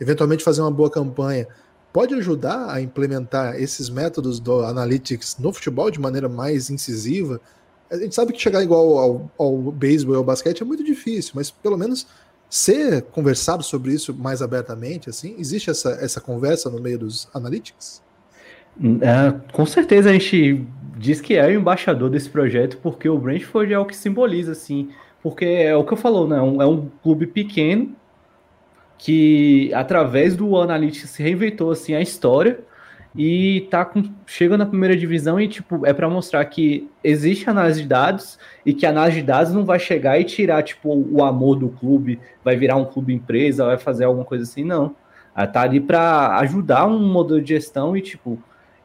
[0.00, 1.46] eventualmente fazer uma boa campanha,
[1.92, 7.40] pode ajudar a implementar esses métodos do Analytics no futebol de maneira mais incisiva.
[7.90, 11.32] A gente sabe que chegar igual ao, ao beisebol e ao basquete é muito difícil,
[11.36, 12.06] mas pelo menos
[12.48, 18.01] ser conversado sobre isso mais abertamente, assim, existe essa, essa conversa no meio dos Analytics?
[18.80, 20.64] É, com certeza a gente
[20.96, 24.90] diz que é o embaixador desse projeto, porque o Brentford é o que simboliza, assim,
[25.22, 26.38] porque é o que eu falou, né?
[26.38, 27.94] É um clube pequeno
[28.96, 32.60] que, através do Analytics, se reinventou, assim, a história
[33.14, 37.82] e tá com, chega na primeira divisão e, tipo, é para mostrar que existe análise
[37.82, 41.22] de dados e que a análise de dados não vai chegar e tirar, tipo, o
[41.22, 44.94] amor do clube, vai virar um clube empresa, vai fazer alguma coisa assim, não.
[45.36, 48.42] Ela tá ali para ajudar um modelo de gestão e, tipo,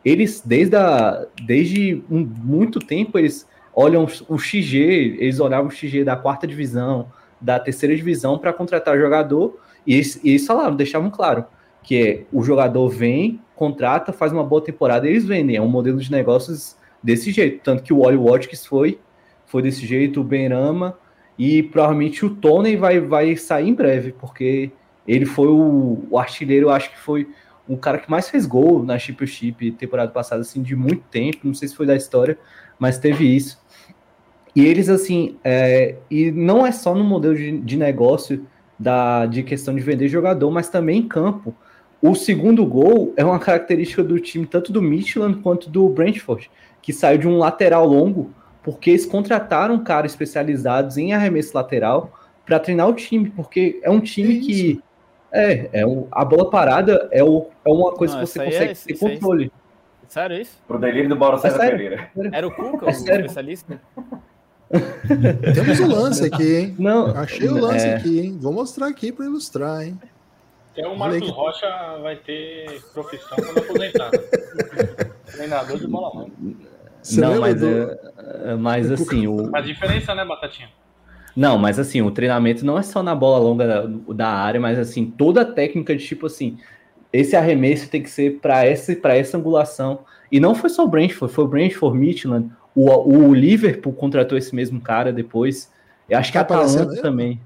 [0.08, 6.06] eles, desde, a, desde um, muito tempo, eles olham o XG, eles olhavam o XG
[6.06, 11.12] da quarta divisão, da terceira divisão para contratar jogador, e eles, e eles falaram, deixavam
[11.12, 11.44] claro,
[11.84, 15.58] que é, o jogador vem, contrata, faz uma boa temporada eles vendem.
[15.58, 17.62] É um modelo de negócios desse jeito.
[17.62, 19.00] Tanto que o Wally Watkins foi,
[19.46, 20.98] foi desse jeito, o Benrama,
[21.38, 24.72] e provavelmente o Tony vai, vai sair em breve, porque
[25.06, 27.28] ele foi o, o artilheiro, acho que foi
[27.68, 31.54] o cara que mais fez gol na Championship temporada passada, assim, de muito tempo, não
[31.54, 32.38] sei se foi da história,
[32.80, 33.60] mas teve isso.
[34.56, 38.46] E eles, assim, é, e não é só no modelo de, de negócio
[38.80, 41.54] da, de questão de vender jogador, mas também em campo.
[42.02, 46.50] O segundo gol é uma característica do time, tanto do Michelin quanto do Brentford,
[46.82, 48.32] que saiu de um lateral longo,
[48.64, 52.14] porque eles contrataram caras especializados em arremesso lateral
[52.46, 54.80] para treinar o time, porque é um time que
[55.32, 58.72] é, é o, a bola parada é, o, é uma coisa Não, que você consegue
[58.72, 59.44] é, ter controle.
[59.44, 59.52] Aí,
[60.08, 60.58] sério isso?
[60.68, 62.12] Pro delírio do Mauro César é Pereira.
[62.32, 63.82] Era o Cuca, é o especialista?
[65.54, 66.76] Temos o lance aqui, hein?
[66.78, 67.96] Não, Achei o lance é...
[67.96, 68.38] aqui, hein?
[68.42, 70.00] Vou mostrar aqui para ilustrar, hein?
[70.72, 71.68] Até o Marcos Rocha
[72.02, 74.12] vai ter profissão quando aposentar.
[75.26, 76.32] Treinador de bola longa.
[77.14, 77.68] Não, mas, do...
[77.68, 79.28] é, mas assim.
[79.28, 79.56] O...
[79.56, 80.70] A diferença, né, Batatinha?
[81.38, 84.80] Não, mas assim, o treinamento não é só na bola longa da, da área, mas
[84.80, 86.58] assim, toda a técnica de tipo assim,
[87.14, 90.00] esse arremesso tem que ser para essa, essa angulação.
[90.32, 94.56] E não foi só o Brentford, foi o Brentford, Midland, o, o Liverpool contratou esse
[94.56, 95.72] mesmo cara depois.
[96.10, 97.40] Eu acho que a tá Atalanta também,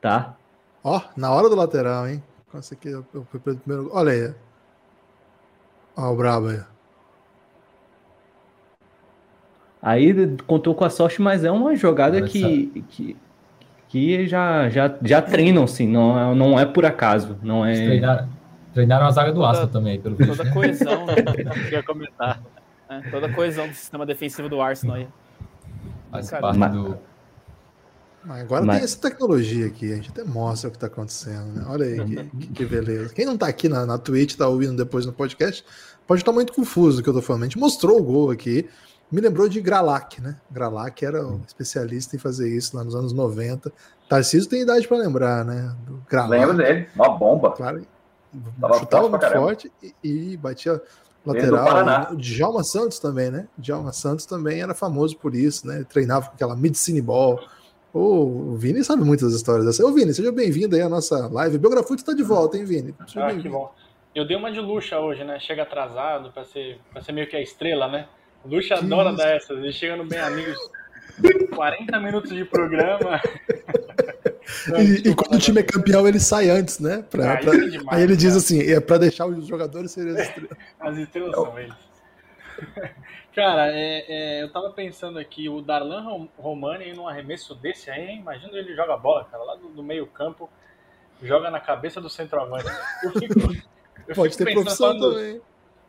[0.00, 0.36] tá?
[0.84, 2.22] Ó, na hora do lateral, hein?
[2.70, 3.90] Aqui eu, eu fui primeiro.
[3.92, 4.34] Olha aí.
[5.96, 6.60] Ó, o brabo aí.
[9.84, 13.14] Aí contou com a sorte, mas é uma jogada que, que,
[13.86, 17.36] que já, já, já treinam, sim, não é, não é por acaso.
[17.42, 17.74] Não é...
[17.74, 18.28] Treinaram,
[18.72, 20.34] treinaram a zaga do Aston também, pelo visto.
[20.34, 21.16] Toda a coesão, né?
[21.70, 22.42] ia comentar.
[22.88, 25.08] É, toda a coesão do sistema defensivo do Arsenal aí.
[26.10, 26.98] Faz parte do.
[28.26, 28.76] Agora Mas...
[28.76, 31.66] tem essa tecnologia aqui, a gente até mostra o que está acontecendo, né?
[31.68, 33.12] Olha aí que, que, beleza.
[33.12, 35.62] Quem não está aqui na, na Twitch, está ouvindo depois no podcast,
[36.06, 37.42] pode estar muito confuso do que eu tô falando.
[37.42, 38.66] A gente mostrou o gol aqui,
[39.14, 40.36] me lembrou de Gralac, né?
[40.50, 43.72] Gralac era um especialista em fazer isso lá nos anos 90.
[44.08, 45.74] Tarcísio tem idade para lembrar, né?
[45.86, 47.52] Do Lembro dele, uma bomba.
[47.52, 47.86] Claro,
[48.60, 50.82] Tava chutava muito forte e, e, batia
[51.24, 52.12] lateral.
[52.12, 53.46] O Djalma Santos também, né?
[53.56, 55.76] O Djalma Santos também era famoso por isso, né?
[55.76, 57.40] Ele treinava com aquela medicine ball.
[57.92, 59.86] o Vini sabe muitas histórias dessa.
[59.86, 61.56] Ô, Vini, seja bem-vindo aí à nossa live.
[61.58, 62.92] Biografute está de volta, hein, Vini?
[63.06, 63.72] Seja ah, que bom.
[64.12, 65.38] Eu dei uma de luxa hoje, né?
[65.38, 68.08] Chega atrasado para ser, pra ser meio que a estrela, né?
[68.44, 69.58] Luxa adora dessas.
[69.58, 70.56] Ele chega no Bem Amigos,
[71.54, 73.20] 40 minutos de programa.
[74.78, 77.04] e, e, quando o time é campeão, ele sai antes, né?
[77.10, 77.54] Pra, ah, pra...
[77.54, 80.58] É demais, aí ele diz assim: é para deixar os jogadores serem as estrelas.
[80.80, 81.74] As estrelas são eles.
[83.34, 88.18] Cara, é, é, eu tava pensando aqui, o Darlan Romani num arremesso desse aí, hein?
[88.20, 90.48] imagina ele joga bola, cara, lá do, do meio campo,
[91.20, 92.70] joga na cabeça do centroavante.
[93.02, 93.40] Eu fico,
[94.06, 95.40] eu Pode fico ter profissão falando, também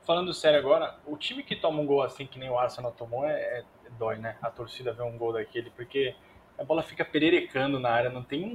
[0.06, 3.26] falando sério agora, o time que toma um gol assim que nem o Arsenal tomou
[3.26, 3.64] é, é,
[3.98, 4.38] dói, né?
[4.42, 6.16] A torcida vê um gol daquele, porque
[6.58, 8.46] a bola fica pererecando na área, não tem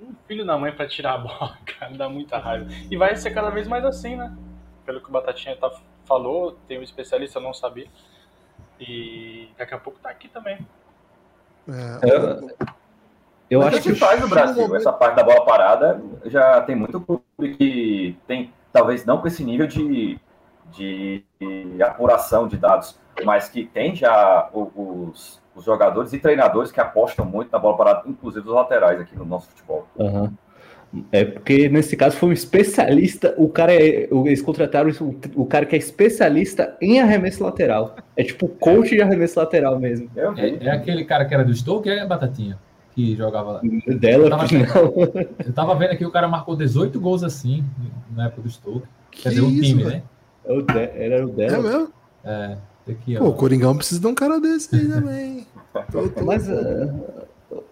[0.00, 2.66] um, um filho da mãe para tirar a bola, cara, dá muita raiva.
[2.90, 4.34] E vai ser cada vez mais assim, né?
[4.84, 5.70] Pelo que o Batatinha tá,
[6.04, 7.86] falou, tem um especialista, eu não sabia.
[8.80, 10.58] E daqui a pouco tá aqui também.
[11.68, 12.50] É, eu,
[13.50, 16.00] eu acho que faz no Brasil essa parte da bola parada.
[16.24, 20.18] Já tem muito clube que tem, talvez não com esse nível de
[20.70, 21.24] de,
[21.82, 27.50] apuração de dados, mas que tem já os, os, jogadores e treinadores que apostam muito
[27.52, 29.86] na bola parada, inclusive os laterais aqui no nosso futebol.
[29.96, 30.32] Uhum.
[31.12, 35.64] É porque nesse caso foi um especialista, o cara é, eles contrataram o, o cara
[35.64, 37.94] que é especialista em arremesso lateral.
[38.16, 40.10] É tipo coach de arremesso lateral mesmo.
[40.16, 42.58] É, é aquele cara que era do Stoke, é Batatinha?
[42.92, 43.60] Que jogava lá.
[43.86, 44.46] Dela, eu tava,
[45.46, 47.64] eu tava vendo aqui, o cara marcou 18 gols assim
[48.10, 48.88] na época do Stoke.
[49.12, 50.02] Quer dizer, o time, né?
[50.44, 50.78] É o de...
[50.78, 51.56] Era o dela.
[51.56, 51.92] É mesmo?
[52.24, 52.56] É.
[52.88, 55.46] Aqui, Pô, o Coringão precisa de um cara desse aí também.
[55.92, 56.92] tô, tô, mas, uh,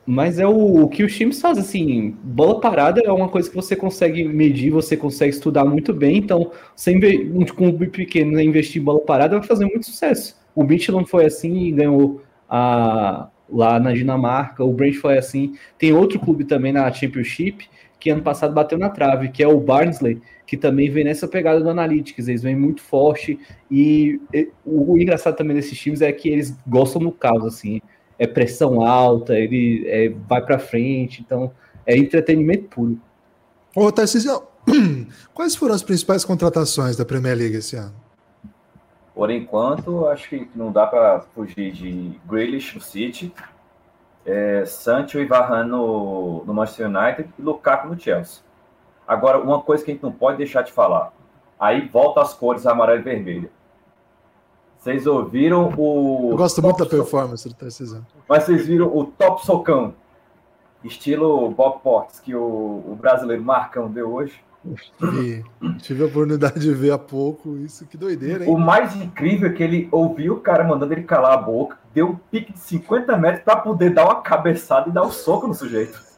[0.06, 3.56] mas é o, o, que os times fazem, assim, bola parada é uma coisa que
[3.56, 6.92] você consegue medir, você consegue estudar muito bem, então você
[7.34, 10.36] um clube pequeno né, investir em bola parada vai fazer muito sucesso.
[10.54, 15.54] O não foi assim e ganhou a, lá na Dinamarca, o Brent foi assim.
[15.78, 19.60] Tem outro clube também na Championship que ano passado bateu na trave, que é o
[19.60, 23.38] Barnsley, que também vem nessa pegada do Analytics, eles vêm muito forte,
[23.70, 27.80] e, e o, o, engraçado também desses times é que eles gostam do caos, assim,
[28.18, 31.52] é pressão alta, ele é, vai para frente, então
[31.86, 33.00] é entretenimento puro.
[33.74, 34.42] Ô, Tarcísio,
[35.34, 37.94] quais foram as principais contratações da Premier League esse ano?
[39.14, 43.32] Por enquanto, acho que não dá para fugir de Grealish no City,
[44.28, 48.42] é, Sancho e Varane no, no Manchester United e Lukaku no Chelsea.
[49.06, 51.12] Agora, uma coisa que a gente não pode deixar de falar.
[51.58, 53.50] Aí volta as cores amarelo e vermelho.
[54.76, 56.28] Vocês ouviram o.
[56.30, 58.06] Eu gosto muito da performance do Tarcísio.
[58.28, 59.94] Mas vocês viram o top socão,
[60.84, 62.42] estilo Bob Potts, que o,
[62.86, 64.44] o brasileiro Marcão deu hoje?
[64.64, 65.44] Vi.
[65.78, 68.50] Tive a oportunidade de ver há pouco isso, que doideira, hein?
[68.50, 72.08] O mais incrível é que ele ouviu o cara mandando ele calar a boca, deu
[72.08, 75.54] um pique de 50 metros para poder dar uma cabeçada e dar um soco no
[75.54, 76.08] sujeito.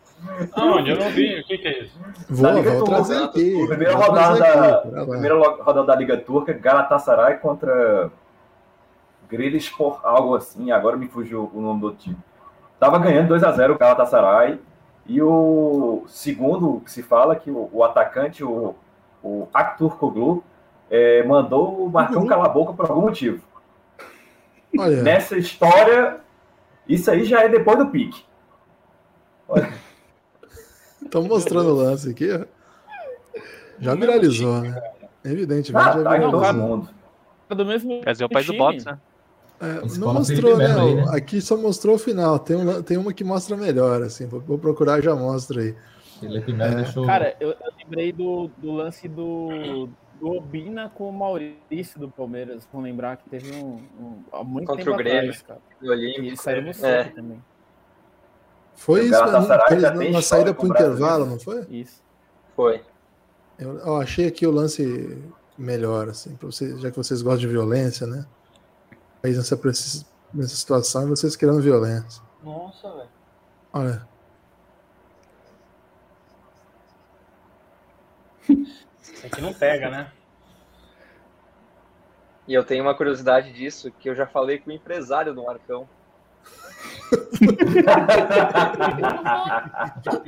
[0.53, 0.91] Aonde?
[0.91, 1.41] Eu não vi.
[1.41, 1.99] O que, que é isso?
[2.29, 3.67] Vou, Liga vou Turca, trazer aqui.
[3.67, 5.07] Primeira vou trazer rodada, aqui, lá.
[5.07, 8.11] primeira rodada da Liga Turca, Galatasaray contra
[9.29, 12.17] Grilispor, algo assim, agora me fugiu o nome do time.
[12.79, 14.59] Tava ganhando 2 a 0 o Galatasaray
[15.13, 18.75] e o segundo que se fala que o, o atacante, o,
[19.23, 20.45] o Aktur Koglu,
[20.89, 22.29] eh, mandou o Marcão Uhum.
[22.29, 23.43] calar a boca por algum motivo.
[24.79, 26.21] Olha, Nessa história,
[26.89, 28.25] isso aí já é depois do pique.
[31.03, 32.45] estão mostrando o lance aqui, ó.
[33.81, 34.81] Já viralizou, né?
[35.25, 36.55] Evidentemente Ah, já tá todo viralizou.
[36.55, 36.89] mundo.
[37.49, 38.99] É do mesmo Brasil é o país do boxe, né?
[39.61, 40.67] É, não mostrou, né?
[40.81, 41.05] Aí, né?
[41.11, 42.39] Aqui só mostrou o final.
[42.39, 44.27] Tem, um, tem uma que mostra melhor, assim.
[44.27, 45.75] Vou, vou procurar e já mostro aí.
[46.19, 47.05] Felipe Melo deixou.
[47.07, 52.67] Cara, eu, eu lembrei do, do lance do, do Obina com o Maurício do Palmeiras.
[52.73, 55.19] Vamos lembrar que teve um, um há muito Contra tempo o Grêmio.
[55.31, 55.61] atrás, cara.
[55.81, 56.27] Do E Olímpico.
[56.27, 57.05] ele saiu no É.
[57.05, 57.45] também.
[58.75, 59.31] Foi isso, né?
[59.31, 61.67] Na história saída com pro intervalo, não foi?
[61.69, 62.03] Isso.
[62.57, 62.81] Foi.
[63.59, 65.19] Eu, eu achei aqui o lance
[65.59, 68.25] melhor, assim, pra vocês, já que vocês gostam de violência, né?
[69.23, 69.59] Aí nessa,
[70.33, 72.23] nessa situação, vocês querendo violência.
[72.43, 73.09] Nossa, velho.
[73.73, 74.09] Olha,
[79.21, 80.11] Isso aqui não pega, né?
[82.49, 85.89] E eu tenho uma curiosidade disso, que eu já falei com o empresário do Marcão.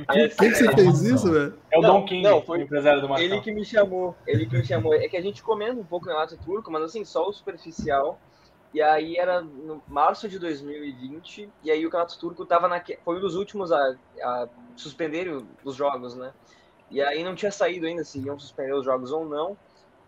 [0.09, 1.57] É, quem que você fez isso, velho?
[1.71, 3.25] É o Não, Don King, não, foi o empresário do Marcão.
[3.25, 4.93] Ele que me chamou, ele que me chamou.
[4.93, 8.19] É que a gente comenta um pouco o Renato Turco, mas assim, só o superficial.
[8.73, 13.17] E aí era no março de 2020, e aí o Renato Turco tava na, foi
[13.17, 15.27] um dos últimos a, a suspender
[15.63, 16.33] os jogos, né?
[16.89, 19.55] E aí não tinha saído ainda se iam suspender os jogos ou não.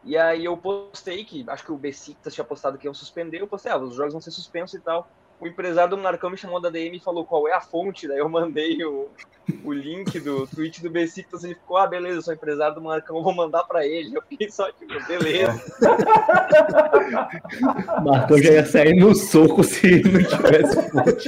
[0.04, 3.48] E aí eu postei que, acho que o Besiktas tinha postado que iam suspender, eu
[3.48, 5.08] postei, ah, os jogos vão ser suspensos e tal.
[5.40, 8.20] O empresário do Marcão me chamou da DM e falou qual é a fonte, daí
[8.20, 9.10] eu mandei o,
[9.66, 13.18] o link do tweet do Besiktas, ele ficou, ah, beleza, eu sou empresário do Marcão,
[13.18, 14.16] eu vou mandar pra ele.
[14.16, 15.62] Eu fiquei só tipo, beleza.
[18.04, 21.28] Marcão já ia sair no soco se não tivesse fonte.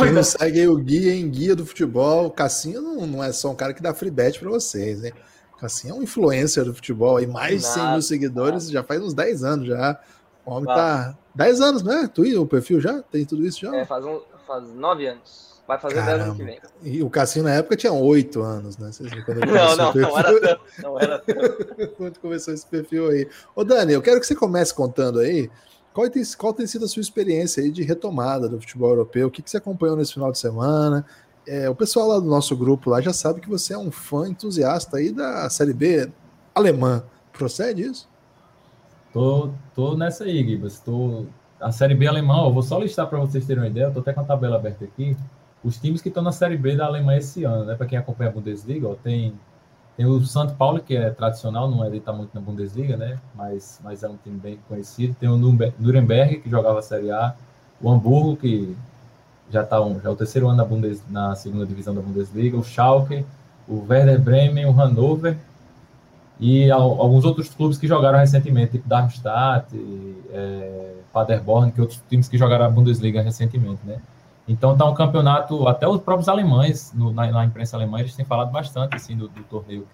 [0.00, 3.32] Quem não segue aí o guia em guia do futebol, o Cassinho não, não é
[3.32, 5.12] só um cara que dá free bet pra vocês, hein?
[5.54, 9.00] O Cassinho é um influencer do futebol aí, mais de 100 mil seguidores, já faz
[9.00, 9.98] uns 10 anos já.
[10.44, 11.16] O homem tá.
[11.36, 12.10] 10 anos, né?
[12.12, 13.02] Tu o perfil já?
[13.02, 13.76] Tem tudo isso já?
[13.76, 15.46] É, faz, um, faz nove anos.
[15.68, 16.60] Vai fazer dez anos que vem.
[16.82, 18.90] E o Cassinho na época tinha 8 anos, né?
[18.90, 20.60] Vocês quando Não, não, não era tanto.
[20.82, 21.88] Não era tanto.
[21.98, 23.28] quando começou esse perfil aí.
[23.54, 25.50] Ô, Dani, eu quero que você comece contando aí
[25.92, 29.30] qual tem, qual tem sido a sua experiência aí de retomada do futebol europeu, o
[29.30, 31.04] que, que você acompanhou nesse final de semana.
[31.46, 34.28] É, o pessoal lá do nosso grupo lá já sabe que você é um fã
[34.28, 36.10] entusiasta aí da Série B
[36.54, 37.04] alemã.
[37.32, 38.08] Procede isso?
[39.16, 40.78] Tô, tô nessa aí, Gibas.
[40.78, 41.24] Tô...
[41.58, 43.84] A Série B alemã, vou só listar para vocês terem uma ideia.
[43.84, 45.16] Eu tô até com a tabela aberta aqui.
[45.64, 47.74] Os times que estão na Série B da Alemanha esse ano, né?
[47.74, 49.32] Para quem acompanha a Bundesliga, ó, tem,
[49.96, 50.52] tem o St.
[50.58, 53.18] Paulo, que é tradicional, não é de estar muito na Bundesliga, né?
[53.34, 55.16] Mas, mas é um time bem conhecido.
[55.18, 57.34] Tem o Nuremberg- Nuremberg, que jogava a Série A.
[57.80, 58.76] O Hamburgo, que
[59.50, 62.58] já está um, já é o terceiro ano na, Bundes, na segunda divisão da Bundesliga.
[62.58, 63.24] O Schalke,
[63.66, 65.38] o Werder Bremen, o Hannover
[66.38, 69.66] e al- alguns outros clubes que jogaram recentemente, tipo Darmstadt,
[70.32, 73.98] é, Paderborn, que outros times que jogaram a Bundesliga recentemente, né?
[74.48, 78.24] Então tá um campeonato, até os próprios alemães, no- na, na imprensa alemã, eles têm
[78.24, 79.86] falado bastante assim do, do torneio.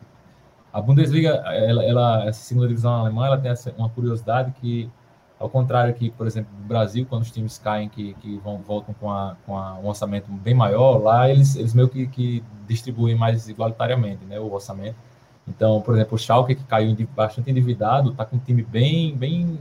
[0.72, 4.90] A Bundesliga, ela, ela, essa segunda divisão alemã, ela tem essa, uma curiosidade que,
[5.38, 8.94] ao contrário aqui, por exemplo, do Brasil, quando os times caem que, que vão, voltam
[8.98, 13.14] com, a, com a, um orçamento bem maior, lá eles, eles meio que, que distribuem
[13.14, 14.96] mais igualitariamente né, o orçamento.
[15.46, 19.59] Então, por exemplo, o Schalke, que caiu bastante endividado, está com um time bem, bem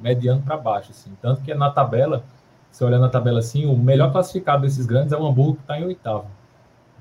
[0.00, 0.92] mediano para baixo.
[0.92, 1.12] Assim.
[1.20, 2.22] Tanto que na tabela,
[2.70, 5.78] se olhar na tabela assim, o melhor classificado desses grandes é o Hamburgo, que está
[5.78, 6.26] em oitavo.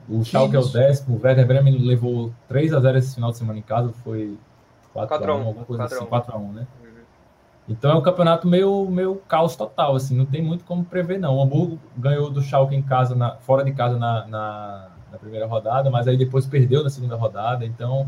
[0.08, 0.74] O Schalke é o isso?
[0.74, 4.38] décimo, o Werder Bremen levou 3 a 0 esse final de semana em casa, foi
[4.94, 6.02] 4 4 a a 1 1, alguma coisa 4 a 1.
[6.02, 6.68] assim, 4 a 1 né?
[6.84, 6.90] Uhum.
[7.68, 11.38] Então é um campeonato meio, meio caos total, assim, não tem muito como prever, não.
[11.38, 15.48] O Hamburgo ganhou do Schalke em casa, na, fora de casa na, na, na primeira
[15.48, 18.08] rodada, mas aí depois perdeu na segunda rodada, então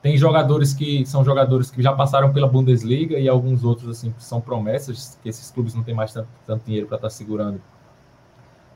[0.00, 4.22] tem jogadores que são jogadores que já passaram pela Bundesliga e alguns outros, assim, que
[4.24, 7.60] são promessas, que esses clubes não têm mais tanto, tanto dinheiro para estar segurando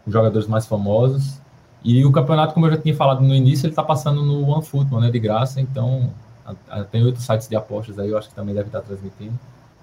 [0.07, 1.41] os jogadores mais famosos.
[1.85, 5.01] E o campeonato, como eu já tinha falado no início, ele está passando no OneFootball,
[5.01, 6.11] né, de graça, então
[6.45, 9.39] a- a- tem outros sites de apostas aí, eu acho que também deve estar transmitindo.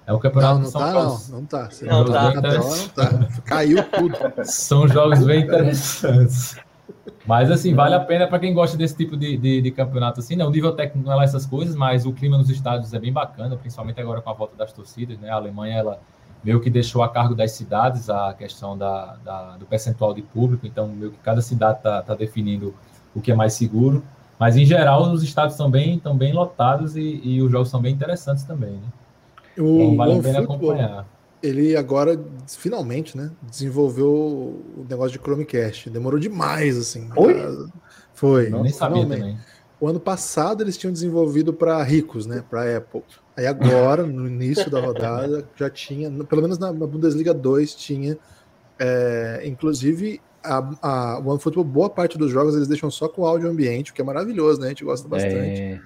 [0.06, 1.38] É o campeonato Não, não são tá, jogos- não.
[1.40, 1.68] Não tá.
[1.82, 2.32] Não tá.
[2.32, 2.58] tá.
[2.58, 2.88] não
[3.28, 3.42] tá.
[3.44, 4.16] Caiu tudo.
[4.44, 6.56] São jogos bem interessantes.
[7.26, 10.36] Mas assim, vale a pena para quem gosta desse tipo de, de, de campeonato assim,
[10.36, 10.44] né?
[10.44, 13.12] O nível técnico não é lá essas coisas, mas o clima nos estádios é bem
[13.12, 15.30] bacana, principalmente agora com a volta das torcidas, né?
[15.30, 16.00] A Alemanha, ela
[16.42, 20.66] meio que deixou a cargo das cidades a questão da, da- do percentual de público,
[20.66, 22.74] então meio que cada cidade está tá definindo
[23.14, 24.02] o que é mais seguro.
[24.38, 27.80] Mas em geral, os estádios estão bem, estão bem lotados e, e os jogos são
[27.80, 28.88] bem interessantes também, né?
[29.58, 31.06] O Então vale a pena acompanhar.
[31.42, 35.88] Ele agora, finalmente, né, desenvolveu o negócio de Chromecast.
[35.90, 37.08] Demorou demais, assim.
[37.14, 37.34] Foi?
[37.34, 37.66] pra-
[38.14, 38.46] Foi.
[38.52, 39.38] Eu nem sabia também.
[39.80, 43.02] O ano passado eles tinham desenvolvido para ricos, né, para Apple.
[43.34, 48.18] Aí agora, no início da rodada, já tinha, pelo menos na, na Bundesliga 2, tinha,
[48.78, 53.90] é, inclusive, a, a OneFootball, boa parte dos jogos eles deixam só com áudio ambiente,
[53.90, 55.34] o que é maravilhoso, né, a gente gosta bastante.
[55.34, 55.80] É,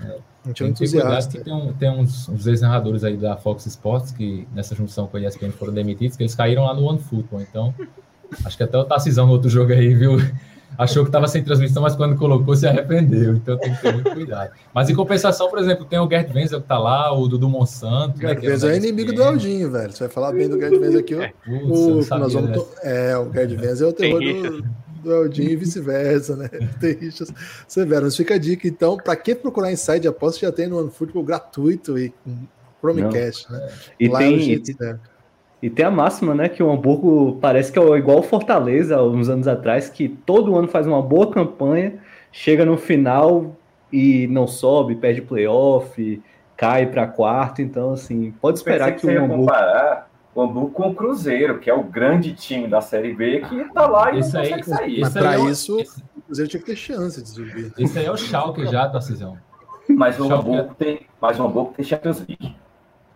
[0.45, 1.40] A gente é entusiasta.
[1.40, 5.21] tem, um- tem uns, uns ex-narradores aí da Fox Sports que nessa junção com a
[5.21, 7.40] ESPN foram demitidos, que eles caíram lá no OneFootball.
[7.40, 7.75] Então,
[8.45, 10.17] acho que até o Tarcisão no outro jogo aí, viu?
[10.77, 13.35] Achou que estava sem transmissão, mas quando colocou se arrependeu.
[13.35, 14.51] Então tem que ter muito cuidado.
[14.73, 18.19] Mas em compensação, por exemplo, tem o Gert Wenzel que tá lá, o Dudu Monsanto.
[18.19, 19.25] O né, Gerd que era Wenzel da é inimigo do.
[19.25, 19.93] Aldinho, velho.
[19.93, 22.67] Você vai falar bem do Gerd Wenzel aqui, o, Putz, o não que sabia vamos
[22.83, 24.65] é, o Gerd Wenzel é o terror do,
[25.03, 26.49] do Eldinho e vice-versa, né?
[26.81, 27.33] Tem rixas
[27.69, 28.05] severas.
[28.05, 31.23] Mas fica a dica, então, para quem procurar inside de aposta, já tem no OneFootball
[31.23, 32.47] gratuito e com
[32.81, 33.69] Chromecast, né?
[33.99, 35.13] E Lá é o tem, certo.
[35.64, 39.31] E tem a máxima, né, que o Hamburgo parece que é igual o Fortaleza, uns
[39.31, 41.94] anos atrás, que todo ano faz uma boa campanha,
[42.31, 43.57] chega no final
[43.90, 46.22] e não sobe, perde playoff,
[46.55, 50.70] cai para quarto, então assim, pode esperar que você o ia Hamburgo comparar o Hamburgo
[50.70, 54.18] com o Cruzeiro, que é o grande time da Série B, que tá lá e
[54.18, 55.00] Esse não aí- consegue sair.
[55.00, 57.72] Mas aí para é o- isso, esse- o Cruzeiro tinha que ter chance de subir.
[57.79, 59.38] Esse aí é o Schalke já, Tarcisão.
[59.88, 62.55] Mas o Hamburgo tem, mas o Hamburgo tem Champions League.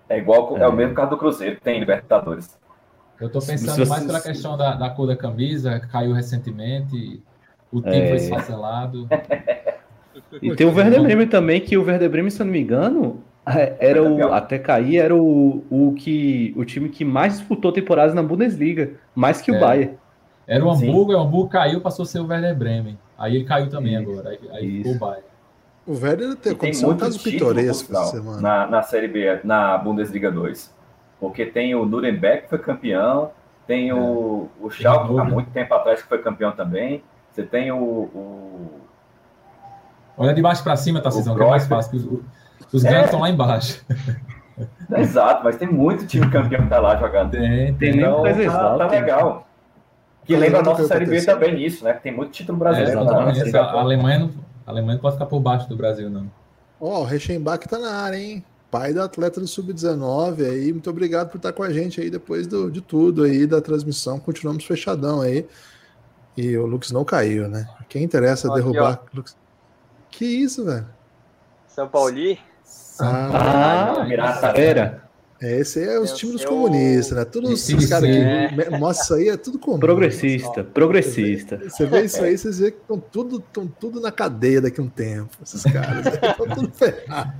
[0.09, 0.69] É igual, é, É.
[0.69, 2.59] o mesmo caso do Cruzeiro, que tem Libertadores.
[3.21, 7.21] Eu tô Se pensando mais pela questão da, da cor da camisa, caiu recentemente,
[7.73, 8.09] o time É.
[8.09, 9.09] foi esfacelado.
[10.43, 13.23] E tem o Werder Bremen também, que o Werder Bremen, se eu não me engano,
[13.47, 18.15] é, era o até cair, era o, o que o time que mais disputou temporadas
[18.15, 19.61] na Bundesliga, mais que o É.
[19.61, 19.99] Bayern.
[20.47, 20.89] Era o Sim.
[20.89, 22.99] Hamburgo, o Hamburgo caiu, passou a ser o Werder Bremen.
[23.17, 24.11] Aí ele caiu também Isso.
[24.11, 25.23] agora, aí, aí ficou o Bayern.
[25.89, 28.41] O Werder tem aconteceu um caso pitoresco essa semana.
[28.43, 30.75] na, na Série B, na Bundesliga 2.
[31.19, 33.31] Porque tem o Nuremberg, que foi campeão,
[33.67, 37.03] tem o, o Schalke, há muito tempo atrás, que foi campeão também.
[37.33, 38.71] Você tem o, o-
[40.17, 41.91] Olha de baixo pra cima, Tarcisão, O que é mais fácil.
[41.93, 42.89] que Os, os É.
[42.89, 43.83] grandes estão lá embaixo.
[44.97, 47.31] Exato, mas tem muito time campeão que tá lá jogando.
[47.31, 49.47] Tem, Tem Então, tá, exalta, tá legal.
[50.25, 51.93] Que Tá lembra a nossa Série B também nisso, né?
[51.95, 53.05] Que tem muito título É, brasileiro.
[53.05, 53.57] na- na exatamente.
[53.57, 54.31] A Alemanha não,
[54.69, 56.31] a Alemanha não pode ficar por baixo do Brasil, não.
[56.79, 58.45] Ó, o Reichenbach tá na área, hein?
[58.71, 60.71] Pai do atleta do Sub-19 aí.
[60.75, 64.21] Muito obrigado por estar com a gente aí depois do, de tudo aí, da transmissão.
[64.21, 65.47] Continuamos fechadão aí.
[66.37, 67.67] E o Lux não caiu, né?
[67.89, 69.01] Quem interessa aqui, derrubar.
[69.15, 69.35] Lux...
[70.11, 70.87] Que isso, velho?
[71.67, 72.39] São Pauli.
[73.01, 74.49] Ah, Ah, Pirata.
[74.49, 75.08] era.
[75.41, 77.25] É, esse aí é os Esse times dos é o- comunistas, né?
[77.25, 78.51] Todos Esse os caras que é.
[78.51, 79.79] me- mostram isso aí é tudo comum.
[79.79, 81.59] Progressista, progressista.
[81.69, 84.85] Você vê isso aí, vocês veem que estão tudo, tão tudo na cadeia daqui a
[84.85, 85.31] um tempo.
[85.43, 87.33] Esses caras estão tudo ferrados.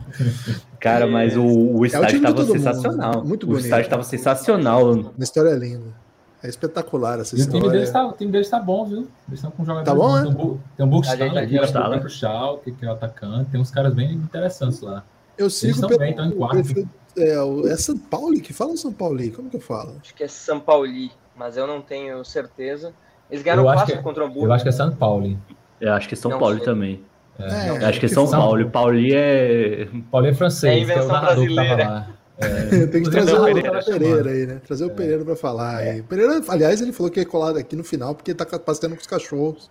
[0.79, 3.23] Cara, mas o, o estádio É estava mundo, sensacional.
[3.23, 3.29] né?
[3.29, 3.65] Muito o bonito.
[3.65, 5.13] estádio estava sensacional.
[5.19, 6.09] A história é linda.
[6.41, 7.71] É espetacular essa E o time história.
[7.79, 8.99] deles tá, o time deles tá bom, viu?
[9.27, 10.19] Eles estão com jogadores Tá bom, bons.
[10.19, 10.23] é?
[10.23, 12.93] Tem um Bu- Tem um Burgstaller, A gente- que era próprio Schalke, que é o
[12.93, 13.51] atacante.
[13.51, 15.03] Tem uns caras bem interessantes lá.
[15.37, 16.55] Eu sigo estão pelo bem, estão em quarto.
[16.55, 19.19] perfil- é, é São Paulo que fala ou São Paulo?
[19.33, 19.97] Como que eu falo?
[20.03, 22.93] Acho que é São Pauli, mas eu não tenho certeza.
[23.31, 24.47] Eles ganharam o que- contra o Hamburgo.
[24.49, 25.27] Eu acho que é São Paulo.
[25.27, 25.39] hein?
[25.81, 26.65] Eu acho que é São Não Paulo sei.
[26.65, 27.05] também.
[27.39, 28.69] É, Eu acho que é São São- Paulo.
[28.71, 29.89] Pauli é.
[30.11, 32.07] Paulo é francês, É que é o invenção tava brasileira.
[32.93, 34.29] Tem que trazer o o Pereira Pereira, chamando.
[34.29, 34.61] aí, né?
[34.65, 34.87] Trazer É.
[34.87, 35.77] o Pereira pra falar.
[35.79, 36.03] aí.
[36.03, 39.07] Pereira, aliás, ele falou que ia colar aqui no final, porque tá passeando com os
[39.07, 39.69] cachorros.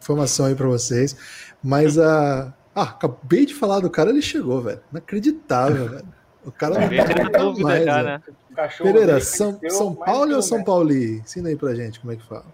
[0.00, 1.16] Informação aí pra vocês.
[1.62, 2.52] Mas a.
[2.74, 4.80] Ah, acabei de falar do cara, ele chegou, velho.
[4.92, 6.04] Inacreditável, velho.
[6.44, 8.22] O cara não Veja tá dúvida mais, já, né?
[8.50, 10.64] O cachorro Pereira, São, São Paulo ou São.
[10.64, 10.92] Paulo?
[10.92, 12.46] Ensina aí pra gente como é que fala.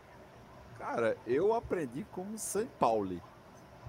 [0.78, 3.20] Cara, eu aprendi como São Paulo.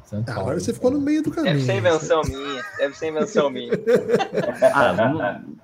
[0.06, 0.40] São Paulo.
[0.42, 1.56] Agora você ficou no meio do caminho.
[1.56, 2.64] Deve ser invenção minha.
[2.78, 3.72] Deve ser invenção minha.
[4.74, 5.58] Ah, não-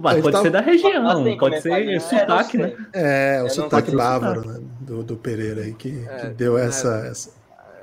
[0.00, 1.98] mas pode tava- ser da região, Mas tem pode ser né?
[2.00, 2.86] sotaque, É, não né?
[2.92, 6.66] É, o não sotaque bávaro né, do, do Pereira aí, que, É, que deu é.
[6.66, 7.30] essa, essa.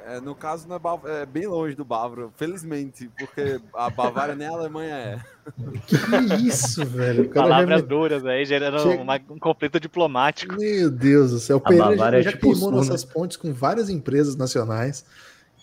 [0.09, 4.33] É, no caso, não é, Bav- é bem longe do Bávaro, felizmente, porque a Bavária
[4.33, 5.19] nem a Alemanha é.
[5.85, 7.29] Que isso, velho?
[7.29, 10.55] Palavras me- duras aí, gerando Chega- uma- um conflito diplomático.
[10.55, 11.57] Meu Deus do céu.
[11.57, 15.05] O Pereira já, é já tipo queimou nossas pontes com várias empresas nacionais.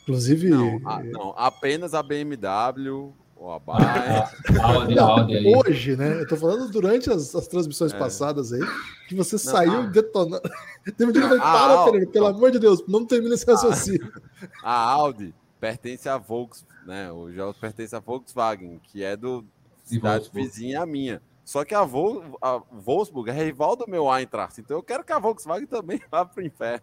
[0.03, 0.49] Inclusive.
[0.51, 3.51] Não, a- não, apenas a BMW, O.
[3.51, 5.55] Audi, Audi aí.
[5.55, 6.21] Hoje, né?
[6.21, 7.99] Eu tô falando durante as, as transmissões é.
[7.99, 8.63] passadas aí,
[9.09, 9.87] que você não, saiu ah.
[9.87, 10.43] detonando.
[10.97, 13.47] Teve um dia que eu falei, para, Pereira, pelo amor de Deus, não termina esse
[13.47, 14.11] raciocínio.
[14.63, 17.11] A, Audi pertence a Volkswagen, né?
[17.11, 19.45] O pertence a Volkswagen, que é do
[19.85, 21.21] cidade vizinha minha.
[21.45, 25.13] Só que a, Vol, a Wolfsburg é rival do meu Eintracht, então eu quero que
[25.13, 26.83] a Volkswagen também vá para o inferno.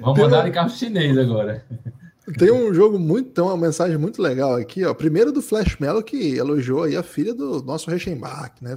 [0.00, 1.64] Vamos mandar em carro chinês agora.
[2.34, 4.92] Tem um jogo muito, tem uma mensagem muito legal aqui, ó.
[4.92, 8.76] Primeiro do Flash Mello que elogiou aí a filha do nosso Reichenbach, né?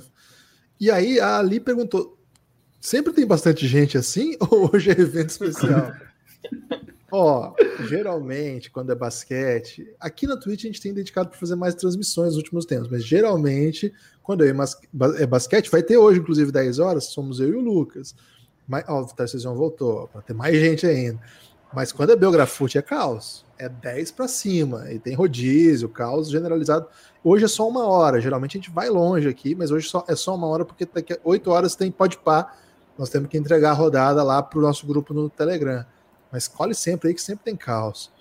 [0.80, 2.18] E aí a Ali perguntou:
[2.80, 5.92] sempre tem bastante gente assim ou hoje é evento especial?
[7.12, 7.56] Ó,
[7.88, 12.28] geralmente, quando é basquete, aqui na Twitch a gente tem dedicado para fazer mais transmissões
[12.28, 13.92] nos últimos tempos, mas geralmente,
[14.22, 14.50] quando é,
[15.18, 18.14] é basquete, vai ter hoje, inclusive, 10 horas, somos eu e o Lucas.
[18.68, 21.20] Mas, ó, o Tarcísio voltou, para ter mais gente ainda.
[21.74, 23.46] Mas quando é Belgrafute é caos.
[23.58, 24.92] É 10 para cima.
[24.92, 26.88] E tem rodízio, caos generalizado.
[27.24, 28.20] Hoje é só uma hora.
[28.20, 31.14] Geralmente a gente vai longe aqui, mas hoje só, é só uma hora, porque daqui
[31.14, 32.56] a 8 horas tem pode pá.
[32.98, 35.86] Nós temos que entregar a rodada lá para o nosso grupo no Telegram.
[36.32, 38.12] Mas escolhe sempre aí que sempre tem caos.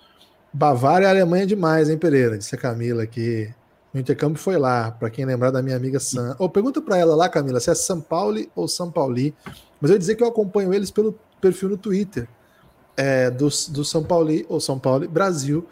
[0.53, 2.37] Bavária e Alemanha demais, hein, Pereira?
[2.37, 3.53] Disse a Camila aqui.
[3.93, 6.35] O intercâmbio foi lá, para quem lembrar da minha amiga Sam.
[6.37, 9.33] Ou oh, pergunta para ela lá, Camila, se é São Paulo ou São Pauli.
[9.81, 12.27] Mas eu ia dizer que eu acompanho eles pelo perfil no Twitter
[12.99, 15.65] é, do, do São Paulo ou São Paulo Brasil.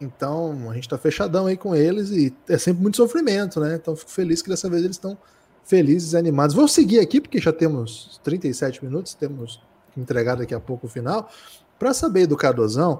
[0.00, 3.76] Então a gente está fechadão aí com eles e é sempre muito sofrimento, né?
[3.80, 5.16] Então fico feliz que dessa vez eles estão
[5.64, 6.56] felizes e animados.
[6.56, 9.62] Vou seguir aqui porque já temos 37 minutos, temos
[9.94, 11.30] que entregar daqui a pouco o final,
[11.78, 12.94] para saber do Cardozão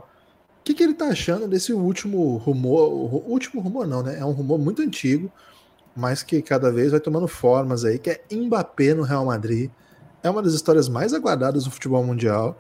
[0.61, 2.89] o que, que ele está achando desse último rumor.
[2.89, 4.21] O último rumor não, né?
[4.21, 5.29] É um rumor muito antigo,
[5.97, 9.73] mas que cada vez vai tomando formas aí, que é Mbappé no Real Madrid.
[10.23, 12.57] É uma das histórias mais aguardadas do futebol mundial.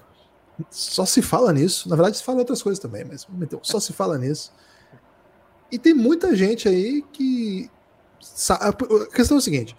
[0.70, 1.88] Só se fala nisso.
[1.88, 4.52] Na verdade, se fala outras coisas também, mas então, só se fala nisso.
[5.70, 7.70] E tem muita gente aí que.
[8.50, 8.72] A
[9.14, 9.76] questão é a seguinte: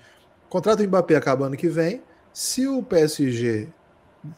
[0.48, 2.02] o contrato do Mbappé acaba ano que vem.
[2.34, 3.70] Se o PSG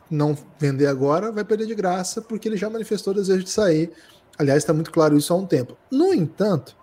[0.09, 3.91] não vender agora, vai perder de graça, porque ele já manifestou o desejo de sair.
[4.37, 5.77] Aliás, está muito claro isso há um tempo.
[5.89, 6.75] No entanto,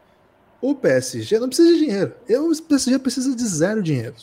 [0.61, 2.15] o PSG não precisa de dinheiro.
[2.31, 4.15] O PSG precisa de zero dinheiro.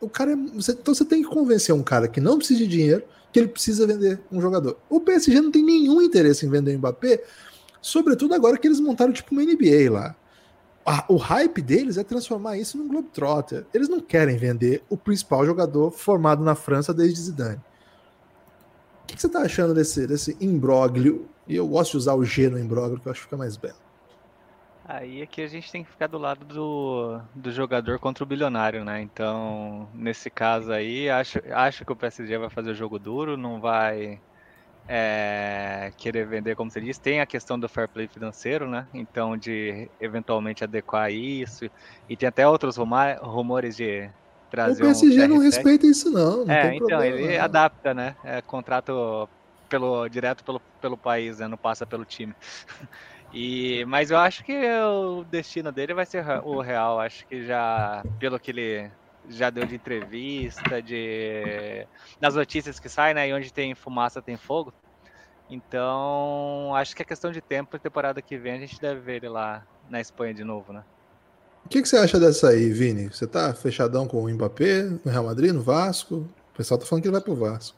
[0.00, 3.04] O cara, é, então você tem que convencer um cara que não precisa de dinheiro
[3.32, 4.78] que ele precisa vender um jogador.
[4.88, 7.22] O PSG não tem nenhum interesse em vender o Mbappé,
[7.80, 10.16] sobretudo agora que eles montaram tipo uma NBA lá.
[11.08, 13.66] o hype deles é transformar isso num Globetrotter.
[13.72, 17.60] Eles não querem vender o principal jogador formado na França desde Zidane.
[19.02, 21.28] O que, que você está achando desse, desse imbróglio?
[21.46, 23.56] E eu gosto de usar o G no imbróglio, que eu acho que fica mais
[23.56, 23.87] belo.
[24.88, 28.86] Aí aqui a gente tem que ficar do lado do, do jogador contra o bilionário,
[28.86, 29.02] né?
[29.02, 33.60] Então, nesse caso aí, acho, acho que o PSG vai fazer o jogo duro, não
[33.60, 34.18] vai
[34.88, 36.98] é, querer vender, como você disse.
[36.98, 38.88] Tem a questão do fair play financeiro, né?
[38.94, 41.70] Então, de eventualmente adequar isso.
[42.08, 44.08] E tem até outros rumores de
[44.50, 44.84] trazer.
[44.84, 46.46] O PSG um não respeita isso, não.
[46.46, 47.44] não é, então, problema, ele não.
[47.44, 48.16] adapta, né?
[48.24, 49.28] É, contrato
[49.68, 51.46] pelo, direto pelo, pelo país, né?
[51.46, 52.34] Não passa pelo time.
[53.32, 56.98] E, mas eu acho que o destino dele vai ser o real.
[56.98, 58.90] Acho que já, pelo que ele
[59.28, 61.86] já deu de entrevista, de
[62.18, 63.28] das notícias que saem, né?
[63.28, 64.72] E onde tem fumaça tem fogo.
[65.50, 67.78] Então, acho que é questão de tempo.
[67.78, 70.82] Temporada que vem a gente deve ver ele lá na Espanha de novo, né?
[71.64, 73.08] O que, que você acha dessa aí, Vini?
[73.08, 76.26] Você tá fechadão com o Mbappé no Real Madrid, no Vasco?
[76.54, 77.76] O pessoal tá falando que ele vai pro Vasco.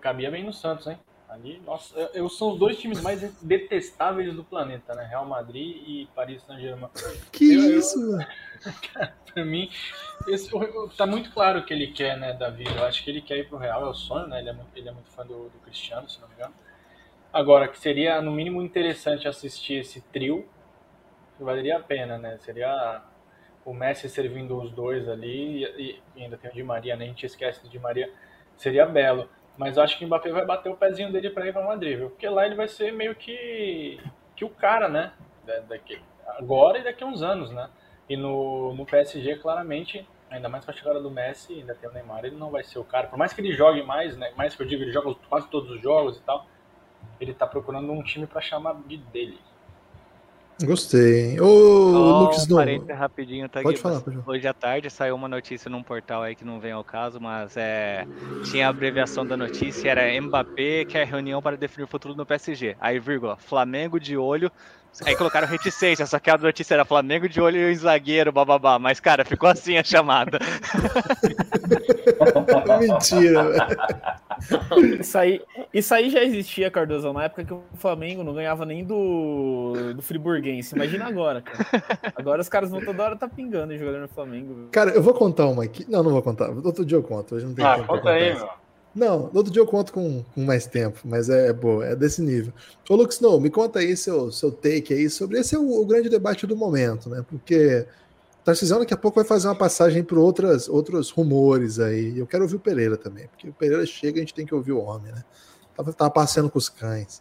[0.00, 0.98] Cabia bem no Santos, hein?
[1.34, 5.04] Ali, nossa, eu, são os dois times mais detestáveis do planeta, né?
[5.04, 6.88] Real Madrid e Paris Saint-Germain.
[7.32, 8.24] Que eu, isso, eu,
[9.34, 9.68] pra mim,
[10.28, 10.48] esse,
[10.96, 12.64] tá muito claro o que ele quer, né, Davi?
[12.64, 14.38] Eu acho que ele quer ir pro Real, é o sonho, né?
[14.38, 16.54] Ele é muito, ele é muito fã do, do Cristiano, se não me engano.
[17.32, 20.48] Agora, que seria, no mínimo, interessante assistir esse trio,
[21.40, 22.38] valeria a pena, né?
[22.38, 23.02] Seria
[23.64, 27.06] o Messi servindo os dois ali, e, e ainda tem o Di Maria, né?
[27.06, 28.08] A gente esquece do Di Maria,
[28.56, 29.28] seria belo.
[29.56, 32.10] Mas acho que o Mbappé vai bater o pezinho dele para ir para Madrid, viu?
[32.10, 34.00] Porque lá ele vai ser meio que,
[34.34, 35.12] que o cara, né?
[35.68, 37.68] Daqui, agora e daqui a uns anos, né?
[38.08, 41.92] E no, no PSG, claramente, ainda mais com a chegada do Messi, ainda tem o
[41.92, 43.06] Neymar, ele não vai ser o cara.
[43.06, 44.32] Por mais que ele jogue mais, né?
[44.36, 46.46] Mais que eu digo, ele joga quase todos os jogos e tal.
[47.20, 49.38] Ele tá procurando um time para chamar de dele.
[50.62, 51.40] Gostei.
[51.40, 55.68] Ô, oh, Lucas um rapidinho, tá Pode falar, pode Hoje à tarde saiu uma notícia
[55.68, 58.06] num portal aí que não vem ao caso, mas é,
[58.40, 62.76] tinha a abreviação da notícia, era Mbappé quer reunião para definir o futuro no PSG.
[62.78, 64.50] Aí, vírgula, Flamengo de olho.
[65.04, 68.78] Aí colocaram reticência, só que a notícia era Flamengo de olho em zagueiro, bababá.
[68.78, 70.38] Mas, cara, ficou assim a chamada.
[72.78, 75.00] Mentira, velho.
[75.00, 75.40] Isso aí,
[75.72, 80.02] isso aí já existia, Cardoso, na época que o Flamengo não ganhava nem do, do
[80.02, 80.74] Friburguense.
[80.74, 81.84] Imagina agora, cara.
[82.16, 84.68] Agora os caras vão toda hora tá pingando jogando no Flamengo.
[84.70, 85.84] Cara, eu vou contar uma aqui.
[85.88, 86.50] Não, não vou contar.
[86.50, 87.36] Outro dia eu conto.
[87.36, 88.48] Hoje não tem Ah, tempo conta aí, meu.
[88.94, 91.96] Não, no outro dia eu conto com, com mais tempo, mas é, é boa, é
[91.96, 92.52] desse nível.
[92.88, 95.84] Ô, Lux Snow, me conta aí seu, seu take aí sobre esse é o, o
[95.84, 97.24] grande debate do momento, né?
[97.28, 97.84] Porque
[98.40, 102.16] o Tarcísio daqui a pouco vai fazer uma passagem por outras, outros rumores aí.
[102.16, 104.72] Eu quero ouvir o Pereira também, porque o Pereira chega, a gente tem que ouvir
[104.72, 105.24] o homem, né?
[105.76, 107.20] Tava, tava passeando com os cães.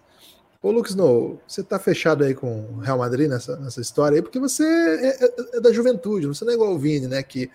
[0.62, 4.22] Ô, Lux Snow, você tá fechado aí com o Real Madrid nessa, nessa história aí,
[4.22, 7.22] porque você é, é- é da juventude, você não é igual o Vini, né?
[7.24, 7.50] Que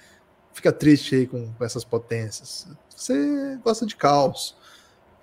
[0.59, 2.69] fica triste aí com, com essas potências.
[2.89, 4.57] Você gosta de caos.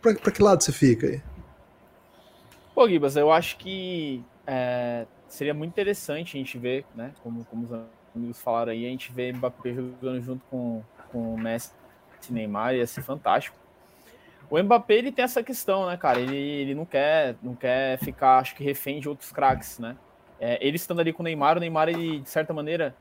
[0.01, 1.21] Pra que lado você fica aí?
[2.73, 7.11] Pô, Gibas, eu acho que é, seria muito interessante a gente ver, né?
[7.23, 7.71] Como, como os
[8.15, 11.71] amigos falaram aí, a gente ver Mbappé jogando junto com, com o Messi
[12.29, 13.57] e Neymar, ia ser fantástico.
[14.49, 16.19] O Mbappé, ele tem essa questão, né, cara?
[16.19, 19.97] Ele, ele não quer não quer ficar, acho que, refém de outros craques, né?
[20.39, 22.95] É, ele estando ali com o Neymar, o Neymar, ele, de certa maneira,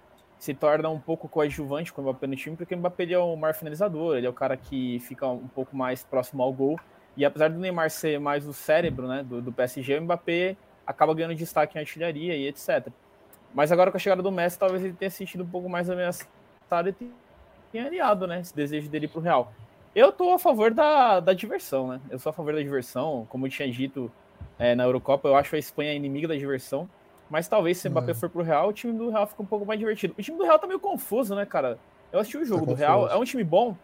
[0.45, 3.35] se torna um pouco coadjuvante com o Mbappé no time, porque o Mbappé é o
[3.35, 6.79] maior finalizador, ele é o cara que fica um pouco mais próximo ao gol.
[7.17, 10.55] E apesar do Neymar ser mais o cérebro né, do, do PSG, o Mbappé
[10.87, 12.89] acaba ganhando destaque em artilharia e etc.
[13.55, 15.89] Mas agora com a chegada do Messi, talvez ele tenha se sentido um pouco mais
[15.89, 16.29] ameaçado
[16.91, 16.93] e
[17.73, 19.51] tenha aliado né, esse desejo dele pro Real.
[19.95, 22.01] Eu tô a favor da, da diversão, né?
[22.11, 23.27] Eu sou a favor da diversão.
[23.31, 24.13] Como eu tinha dito
[24.59, 26.87] é, na Eurocopa, eu acho a Espanha inimiga da diversão.
[27.31, 28.15] Mas talvez se o Mbappé Uhum.
[28.19, 30.15] for pro Real, o time do Real fica um pouco mais divertido.
[30.19, 31.79] O time do Real tá meio confuso, né, cara?
[32.13, 33.77] Eu assisti o jogo Tá do Real, é um time bom,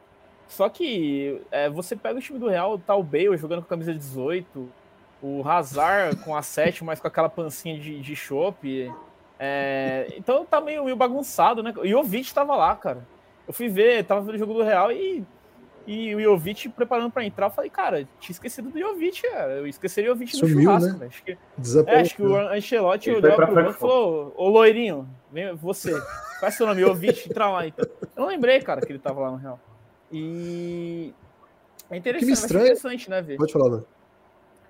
[0.47, 3.93] só que é, você pega o time do Real, tá o Bale jogando com camisa
[3.95, 4.69] 18,
[5.23, 8.93] o Hazard com a 7, mas com aquela pancinha de, de chopp.
[9.39, 11.73] É, então tá meio, meio bagunçado, né?
[11.83, 13.07] E o Jovic tava lá, cara.
[13.49, 15.25] Eu fui ver, tava vendo o jogo do Real e,
[15.91, 17.47] e o Jovic preparando pra entrar.
[17.47, 19.55] Eu falei, cara, tinha esquecido do Jovic, cara.
[19.55, 20.99] Eu esqueceria o Jovic no Sumiu, churrasco, né?
[20.99, 21.11] velho.
[21.11, 21.39] Acho que,
[21.91, 25.91] é, acho que o Ancelotti olhou pro banco e falou: Ô loirinho, vem você.
[26.39, 26.81] Qual é seu nome?
[26.81, 27.85] Jovic, entra lá então.
[28.03, 29.59] Eu não lembrei, cara, que ele tava lá no Real.
[30.13, 31.13] E.
[31.91, 33.37] É interessante, vai ser interessante, né, ver?
[33.37, 33.87] Pode falar, Lu.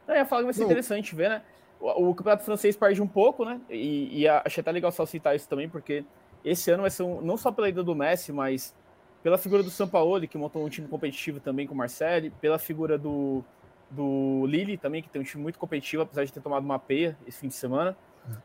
[0.08, 0.66] Não, eu ia falar que vai ser Não.
[0.68, 1.42] interessante ver, né?
[1.78, 3.60] O, o campeonato francês perde um pouco, né?
[3.68, 6.02] E, e achei até legal só citar isso também, porque
[6.42, 8.74] esse ano vai ser um, não só pela ida do Messi, mas
[9.22, 12.96] pela figura do Sampaoli, que montou um time competitivo também com o Marcelli, pela figura
[12.96, 13.44] do,
[13.90, 17.16] do Lille também, que tem um time muito competitivo, apesar de ter tomado uma peia
[17.26, 17.96] esse fim de semana.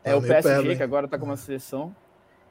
[0.04, 0.76] É o PSG, hein?
[0.76, 1.94] que agora tá com uma seleção.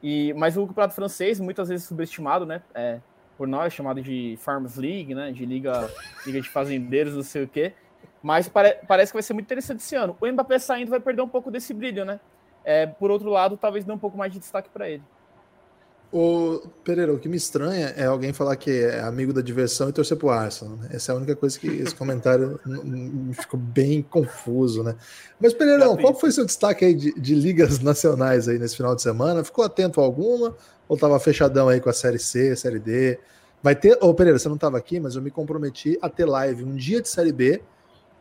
[0.02, 2.62] E, mas o campeonato francês, muitas vezes subestimado, né?
[2.74, 3.00] É,
[3.38, 5.32] por nós, chamado de Farmers League, né?
[5.32, 5.90] De liga,
[6.26, 7.74] liga de fazendeiros, não sei o quê.
[8.22, 10.16] Mas pare- parece que vai ser muito interessante esse ano.
[10.20, 12.20] O Mbappé saindo vai perder um pouco desse brilho, né?
[12.64, 15.04] É, por outro lado, talvez dê um pouco mais de destaque para ele.
[16.18, 19.92] Ô, Pereira, o que me estranha é alguém falar que é amigo da diversão e
[19.92, 20.78] torcer pro Arsenal.
[20.78, 20.88] Né?
[20.94, 22.58] Essa é a única coisa que esse comentário
[23.38, 24.96] ficou bem confuso, né?
[25.38, 29.02] Mas, Pereirão, qual foi seu destaque aí de, de ligas nacionais aí nesse final de
[29.02, 29.44] semana?
[29.44, 30.56] Ficou atento a alguma?
[30.88, 33.20] Ou tava fechadão aí com a Série C, Série D?
[33.62, 33.98] Vai ter.
[34.02, 37.02] Ô, Pereira, você não estava aqui, mas eu me comprometi a ter live um dia
[37.02, 37.62] de Série B,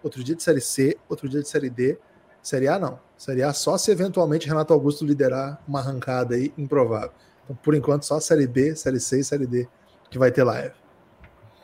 [0.02, 1.96] outro dia de Série C, outro dia de Série D.
[2.42, 2.98] Série A não.
[3.16, 7.12] Série A só se eventualmente Renato Augusto liderar uma arrancada aí improvável.
[7.44, 9.68] Então, por enquanto, só Série B, Série C e Série D
[10.10, 10.74] que vai ter live.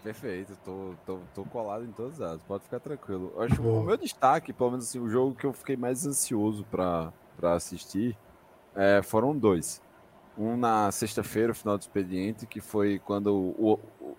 [0.02, 3.32] Perfeito, tô, tô, tô colado em todas as, pode ficar tranquilo.
[3.36, 3.80] Eu acho que Boa.
[3.80, 7.12] o meu destaque, pelo menos assim, o jogo que eu fiquei mais ansioso para
[7.54, 8.16] assistir,
[8.74, 9.80] é, foram dois.
[10.38, 14.16] Um na sexta-feira, o final do expediente, que foi quando o- o-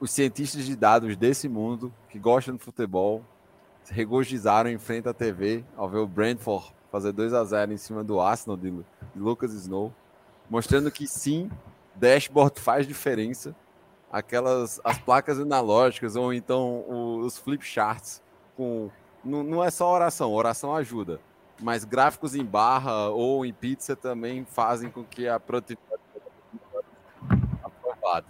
[0.00, 3.22] os cientistas de dados desse mundo, que gostam de futebol,
[3.82, 7.76] se regozijaram em frente à TV ao ver o Brentford fazer 2 a 0 em
[7.76, 8.84] cima do Arsenal de, de
[9.16, 9.92] Lucas Snow,
[10.48, 11.50] mostrando que sim,
[11.94, 13.54] dashboard faz diferença
[14.10, 18.22] aquelas as placas analógicas ou então os flip charts
[18.56, 18.90] com
[19.24, 21.20] não, não é só oração, oração ajuda,
[21.60, 26.00] mas gráficos em barra ou em pizza também fazem com que a produtividade
[27.62, 28.26] aprovada.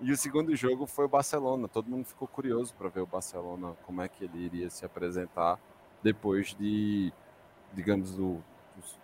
[0.00, 1.68] E o segundo jogo foi o Barcelona.
[1.68, 5.60] Todo mundo ficou curioso para ver o Barcelona como é que ele iria se apresentar
[6.02, 7.12] depois de,
[7.74, 8.42] digamos, do,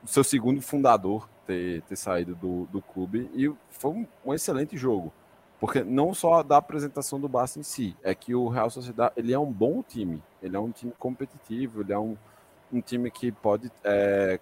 [0.03, 3.31] o seu segundo fundador ter, ter saído do, do clube.
[3.35, 5.12] E foi um, um excelente jogo.
[5.59, 9.33] Porque não só da apresentação do Barça em si, é que o Real Sociedade ele
[9.33, 12.14] é um bom time, ele é um time competitivo, ele é um,
[12.70, 14.39] um time que pode é,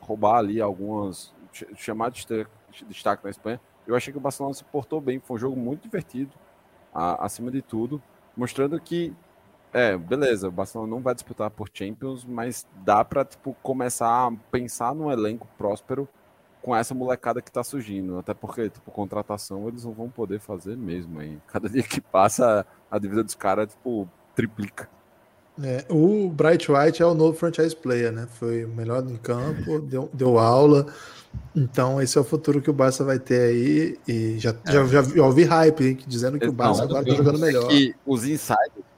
[0.00, 2.50] roubar ali algumas, ch- chamar de destaque,
[2.88, 3.60] destaque na Espanha.
[3.86, 6.30] Eu achei que o Barcelona se portou bem, foi um jogo muito divertido,
[6.94, 8.00] a- acima de tudo,
[8.36, 9.12] mostrando que,
[9.74, 14.32] é, beleza, o Barcelona não vai disputar por Champions, mas dá para tipo, começar a
[14.48, 16.08] pensar num elenco próspero
[16.62, 18.16] com essa molecada que tá surgindo.
[18.16, 21.18] Até porque, tipo, contratação eles não vão poder fazer mesmo.
[21.18, 21.38] Aí.
[21.52, 24.88] Cada dia que passa, a dívida dos caras, tipo, triplica.
[25.60, 28.28] É, o Bright White é o novo franchise player, né?
[28.30, 30.86] Foi o melhor em campo, deu, deu aula.
[31.54, 33.98] Então, esse é o futuro que o Barça vai ter aí.
[34.06, 34.72] E já, é.
[34.72, 37.68] já, já, já ouvi hype hein, dizendo que o Barça não, agora tá jogando melhor.
[38.06, 38.93] Os insiders,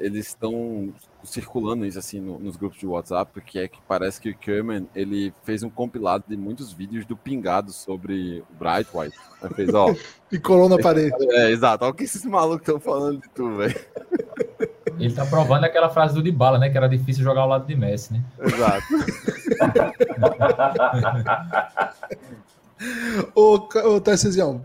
[0.00, 0.92] eles estão
[1.22, 4.88] circulando isso assim no, nos grupos de WhatsApp, que é que parece que o Kerman
[4.94, 9.16] ele fez um compilado de muitos vídeos do pingado sobre o Bright White.
[9.42, 9.94] Ele fez, ó.
[10.32, 11.14] e colou na parede.
[11.32, 11.84] É, exato.
[11.84, 13.78] Olha o que esses malucos estão falando de tu, velho.
[14.98, 16.70] Ele tá provando aquela frase do Dybala, né?
[16.70, 18.22] Que era difícil jogar ao lado de Messi, né?
[18.40, 18.86] Exato.
[23.34, 24.02] ô, ô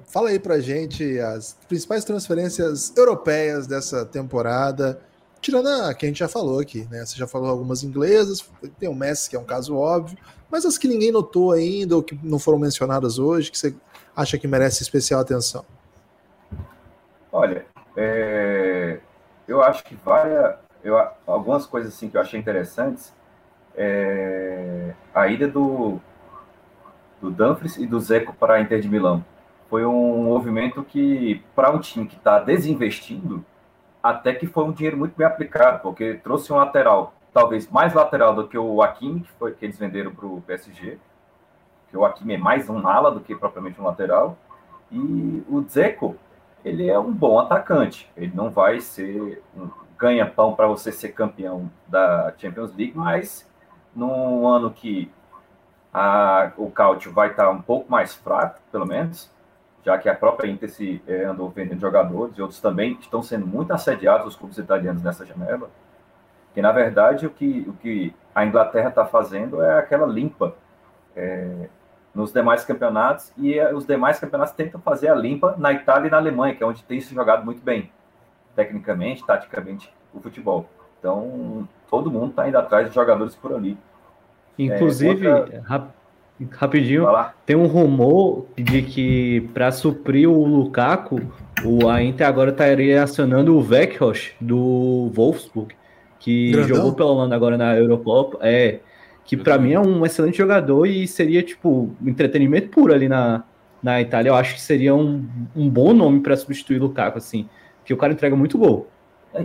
[0.05, 4.99] fala aí pra gente as principais transferências europeias dessa temporada
[5.43, 7.05] Tirando a que a gente já falou aqui, né?
[7.05, 8.49] Você já falou algumas inglesas,
[8.79, 10.17] tem o Messi, que é um caso óbvio,
[10.49, 13.75] mas as que ninguém notou ainda ou que não foram mencionadas hoje, que você
[14.15, 15.65] acha que merece especial atenção?
[17.29, 17.65] Olha,
[17.97, 19.01] é,
[19.45, 20.95] eu acho que várias, eu,
[21.27, 23.11] algumas coisas assim que eu achei interessantes,
[23.75, 25.99] é, a ida do,
[27.23, 29.23] do Dumfries e do Zeco para a Inter de Milão.
[29.69, 33.43] Foi um movimento que, para um time que está desinvestindo,
[34.03, 38.35] até que foi um dinheiro muito bem aplicado, porque trouxe um lateral, talvez mais lateral
[38.35, 40.99] do que o Hakimi, que, foi, que eles venderam para o PSG,
[41.89, 44.37] que o Hakimi é mais um ala do que propriamente um lateral,
[44.91, 46.17] e o Dzeko,
[46.63, 51.71] ele é um bom atacante, ele não vai ser um ganha-pão para você ser campeão
[51.87, 53.49] da Champions League, mas
[53.95, 55.09] num ano que
[55.93, 59.29] a, o Cautio vai estar um pouco mais fraco, pelo menos,
[59.85, 63.45] já que a própria Inter se é, andou vendendo jogadores e outros também estão sendo
[63.45, 65.69] muito assediados os clubes italianos nessa janela.
[66.53, 70.55] Que na verdade o que, o que a Inglaterra está fazendo é aquela limpa
[71.15, 71.69] é,
[72.13, 76.11] nos demais campeonatos e é, os demais campeonatos tentam fazer a limpa na Itália e
[76.11, 77.91] na Alemanha, que é onde tem se jogado muito bem,
[78.55, 80.67] tecnicamente, taticamente, o futebol.
[80.99, 83.77] Então todo mundo está indo atrás de jogadores por ali.
[84.57, 85.63] Inclusive, é, outra...
[86.51, 87.07] Rapidinho,
[87.45, 91.21] tem um rumor de que para suprir o Lukaku,
[91.63, 95.73] o a Inter agora estaria acionando o Weghorst do Wolfsburg,
[96.19, 96.75] que Grandão.
[96.75, 98.39] jogou pela Holanda agora na Eurocopa.
[98.41, 98.79] É,
[99.25, 103.43] que para mim é um excelente jogador e seria tipo entretenimento puro ali na,
[103.81, 104.29] na Itália.
[104.29, 105.25] Eu acho que seria um,
[105.55, 107.47] um bom nome para substituir o Lukaku, assim,
[107.85, 108.87] que o cara entrega muito gol.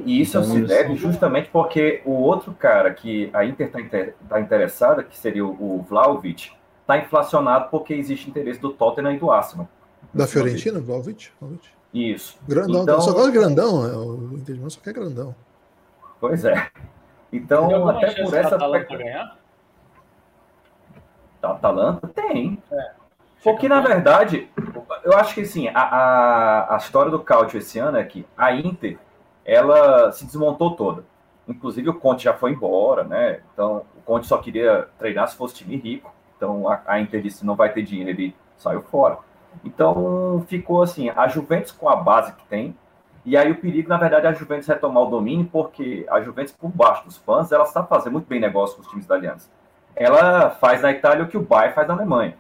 [0.05, 4.15] E isso então, se deve justamente porque o outro cara que a Inter está inter,
[4.29, 9.19] tá interessada, que seria o, o Vlaovic, está inflacionado porque existe interesse do Tottenham e
[9.19, 9.67] do Arsenal.
[10.13, 11.31] Da Fiorentina, Vlaovic?
[11.93, 12.39] Isso.
[12.47, 15.35] Grandão, então, só gosta grandão, é, o Inter só quer grandão.
[16.21, 16.71] Pois é.
[17.33, 18.57] Então, até por essa.
[18.57, 19.39] Atalanta ganhar?
[21.41, 22.09] Da Atalanta?
[22.09, 22.63] Tem.
[22.71, 22.91] É.
[23.43, 24.51] Porque, na verdade,
[25.05, 28.53] eu acho que assim, a, a, a história do Cautio esse ano é que a
[28.53, 28.99] Inter
[29.51, 31.05] ela se desmontou toda.
[31.49, 33.41] Inclusive, o Conte já foi embora, né?
[33.53, 36.13] Então, o Conte só queria treinar se fosse time rico.
[36.39, 39.19] Então a, a Inter disse não vai ter dinheiro, ele saiu fora.
[39.65, 42.77] Então ficou assim, a Juventus com a base que tem,
[43.25, 46.53] e aí o perigo, na verdade, é a Juventus retomar o domínio, porque a Juventus,
[46.53, 49.51] por baixo dos fãs, ela sabe fazer muito bem negócio com os times italianos.
[49.95, 52.37] Ela faz na Itália o que o Bayern faz na Alemanha.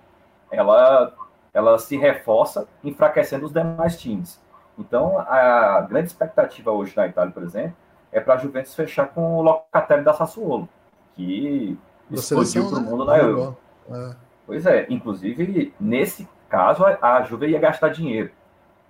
[0.50, 1.12] Ela,
[1.52, 4.40] ela se reforça, enfraquecendo os demais times.
[4.78, 7.74] Então, a grande expectativa hoje na Itália, por exemplo,
[8.12, 10.68] é para a Juventus fechar com o Locatelli da Sassuolo,
[11.14, 11.76] que
[12.10, 12.90] explodiu para o né?
[12.90, 13.56] mundo na Euro.
[13.90, 14.14] É.
[14.46, 18.30] Pois é, inclusive, nesse caso, a Juve ia gastar dinheiro.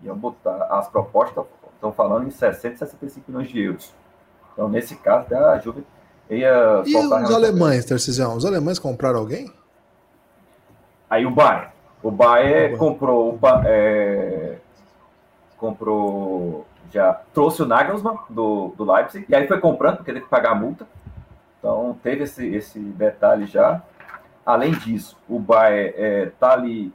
[0.03, 3.93] Iam botar, as propostas estão falando em 60, 65 milhões de euros.
[4.53, 5.85] Então, nesse caso, a Juve
[6.31, 8.37] ia E os alemães, Tercisão?
[8.37, 9.53] Os alemães compraram alguém?
[11.09, 11.73] Aí o Bayern.
[12.03, 14.59] O Bayern comprou, opa, é,
[15.59, 20.31] comprou, já trouxe o Nagelsmann do, do Leipzig, e aí foi comprando, porque teve que
[20.31, 20.87] pagar a multa.
[21.59, 23.83] Então, teve esse, esse detalhe já.
[24.47, 26.93] Além disso, o Bayern está é, tá ali,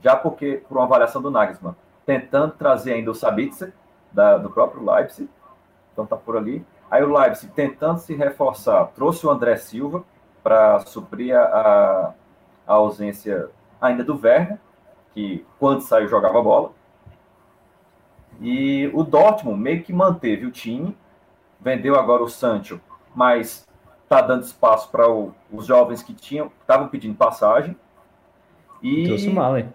[0.00, 1.76] já porque por uma avaliação do Nagelsmann,
[2.06, 3.72] tentando trazer ainda o Sabitzer,
[4.12, 5.28] da, do próprio Leipzig,
[5.92, 6.64] então está por ali.
[6.90, 10.04] Aí o Leipzig tentando se reforçar, trouxe o André Silva
[10.42, 12.12] para suprir a,
[12.66, 13.48] a ausência
[13.80, 14.58] ainda do Werner,
[15.14, 16.72] que quando saiu jogava bola.
[18.40, 20.96] E o Dortmund meio que manteve o time,
[21.60, 22.80] vendeu agora o Sancho,
[23.14, 23.66] mas
[24.02, 27.76] está dando espaço para os jovens que tinham, estavam pedindo passagem.
[28.82, 29.74] E trouxe o Malen.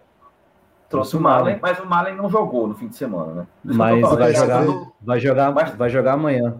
[0.89, 3.47] Trouxe o Malen, mas o Malen não jogou no fim de semana, né?
[3.63, 4.65] Mas vai jogar,
[5.01, 5.75] vai jogar, mas...
[5.75, 6.55] vai jogar amanhã.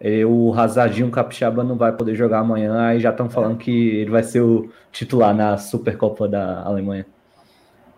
[0.00, 4.10] é, o Hazardinho Capixaba não vai poder jogar amanhã, aí já estão falando que ele
[4.10, 7.04] vai ser o titular na Supercopa da Alemanha.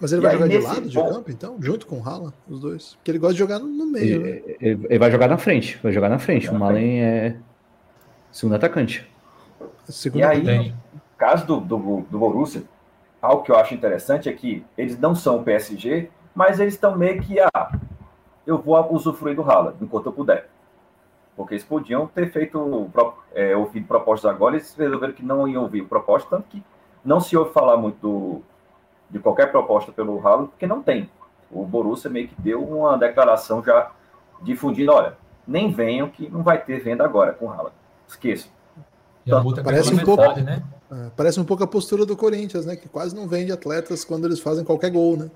[0.01, 1.57] Mas ele vai jogar de lado de campo, então?
[1.61, 2.95] Junto com o Haaland, os dois?
[2.95, 4.55] Porque ele gosta de jogar no meio, ele, né?
[4.61, 6.49] ele, ele vai jogar na frente, vai jogar na frente.
[6.49, 7.37] o Malen é
[8.33, 9.07] segundo atacante.
[9.89, 12.63] Segundo e aí, no caso do, do, do Borussia,
[13.21, 16.97] algo que eu acho interessante é que eles não são o PSG, mas eles estão
[16.97, 17.79] meio que, ah,
[18.47, 20.49] eu vou usufruir do Haaland enquanto eu puder.
[21.37, 22.91] Porque eles podiam ter feito,
[23.35, 26.63] é, ouvido propostas agora, eles resolveram que não iam ouvir proposta, tanto que
[27.05, 28.43] não se ouve falar muito do,
[29.11, 31.11] de qualquer proposta pelo Haaland, porque não tem.
[31.51, 33.91] O Borussia meio que deu uma declaração já
[34.43, 37.75] difundindo, olha, nem venham que não vai ter venda agora com o Haaland.
[38.07, 38.49] Esqueça.
[39.27, 40.63] Então, parece um pouco, né?
[40.91, 42.75] É, parece um pouco a postura do Corinthians, né?
[42.75, 45.31] Que quase não vende atletas quando eles fazem qualquer gol, né?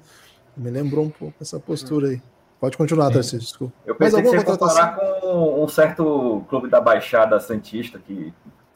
[0.57, 2.23] Me lembrou um pouco essa postura aí.
[2.61, 3.75] Pode continuar, Tarcísio, desculpa.
[3.85, 8.33] Eu pensei Mas que você comparar com um certo clube da Baixada Santista que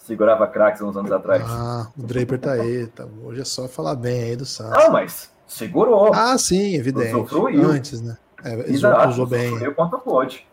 [0.08, 1.42] segurava craques uns anos atrás.
[1.46, 2.86] Ah, o Draper tá aí.
[2.86, 3.06] Tá.
[3.22, 4.82] Hoje é só falar bem aí do Santos.
[4.82, 6.12] Não, mas segurou.
[6.14, 7.14] Ah, sim, evidente.
[7.14, 7.70] Usufruiu.
[7.70, 8.16] Antes, né?
[8.42, 9.48] É, Exato, usou bem.
[9.48, 10.46] Usufruiu quanto pode.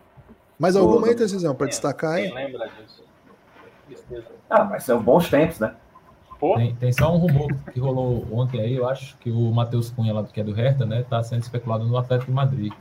[0.60, 2.28] Mais alguma aí, decisão para destacar aí?
[2.28, 3.04] Quem lembra disso?
[4.50, 5.74] Ah, mas são bons tempos, né?
[6.58, 10.14] Tem, tem, só um rumor que rolou ontem aí, eu acho que o Matheus Cunha,
[10.14, 12.74] lá do que é do Hertha, né, tá sendo especulado no Atlético de Madrid.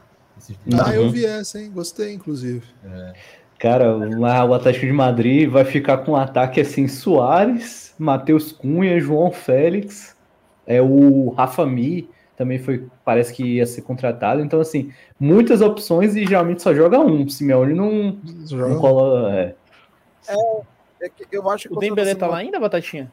[0.85, 1.71] Ah, eu vi essa, hein?
[1.71, 2.67] Gostei, inclusive.
[2.85, 3.13] É.
[3.59, 9.31] Cara, o Atlético de Madrid vai ficar com um ataque assim: Soares, Matheus Cunha, João
[9.31, 10.17] Félix,
[10.67, 14.41] é o Rafa Mi também foi, parece que ia ser contratado.
[14.41, 17.29] Então, assim, muitas opções e geralmente só joga um.
[17.29, 18.19] Simeone não,
[18.51, 19.35] não cola.
[19.35, 19.55] É.
[20.29, 23.11] é, é eu acho que o Dembele tá lá ainda, Batatinha?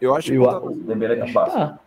[0.00, 1.56] Eu acho que eu, o Dembele tá baixo.
[1.56, 1.78] Tá.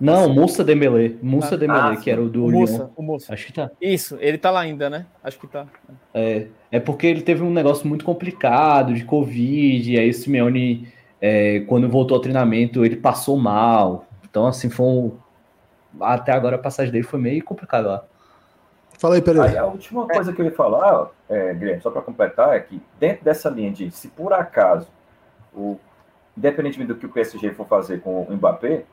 [0.00, 1.18] Não, Musa Dembele.
[1.22, 2.48] Musa ah, Dembele, ah, que era o do o
[2.96, 3.32] o Musa.
[3.32, 3.70] Acho que tá.
[3.80, 5.06] Isso, ele tá lá ainda, né?
[5.22, 5.66] Acho que tá.
[6.14, 10.92] É, é porque ele teve um negócio muito complicado de Covid, e aí o Simeone,
[11.20, 14.06] é, quando voltou ao treinamento, ele passou mal.
[14.28, 15.12] Então, assim, foi um...
[16.00, 18.04] Até agora a passagem dele foi meio complicada lá.
[18.98, 19.48] Fala aí, Pereira.
[19.48, 22.82] Aí a última coisa que eu ia falar, é, Guilherme, só para completar, é que
[22.98, 24.88] dentro dessa linha de se por acaso,
[25.54, 25.78] o,
[26.36, 28.84] independentemente do que o PSG for fazer com o Mbappé,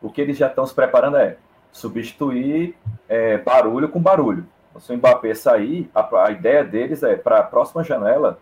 [0.00, 1.36] o que eles já estão se preparando é
[1.72, 2.76] substituir
[3.08, 4.46] é, barulho com barulho.
[4.78, 8.38] Se o Mbappé sair, a, a ideia deles é para a próxima janela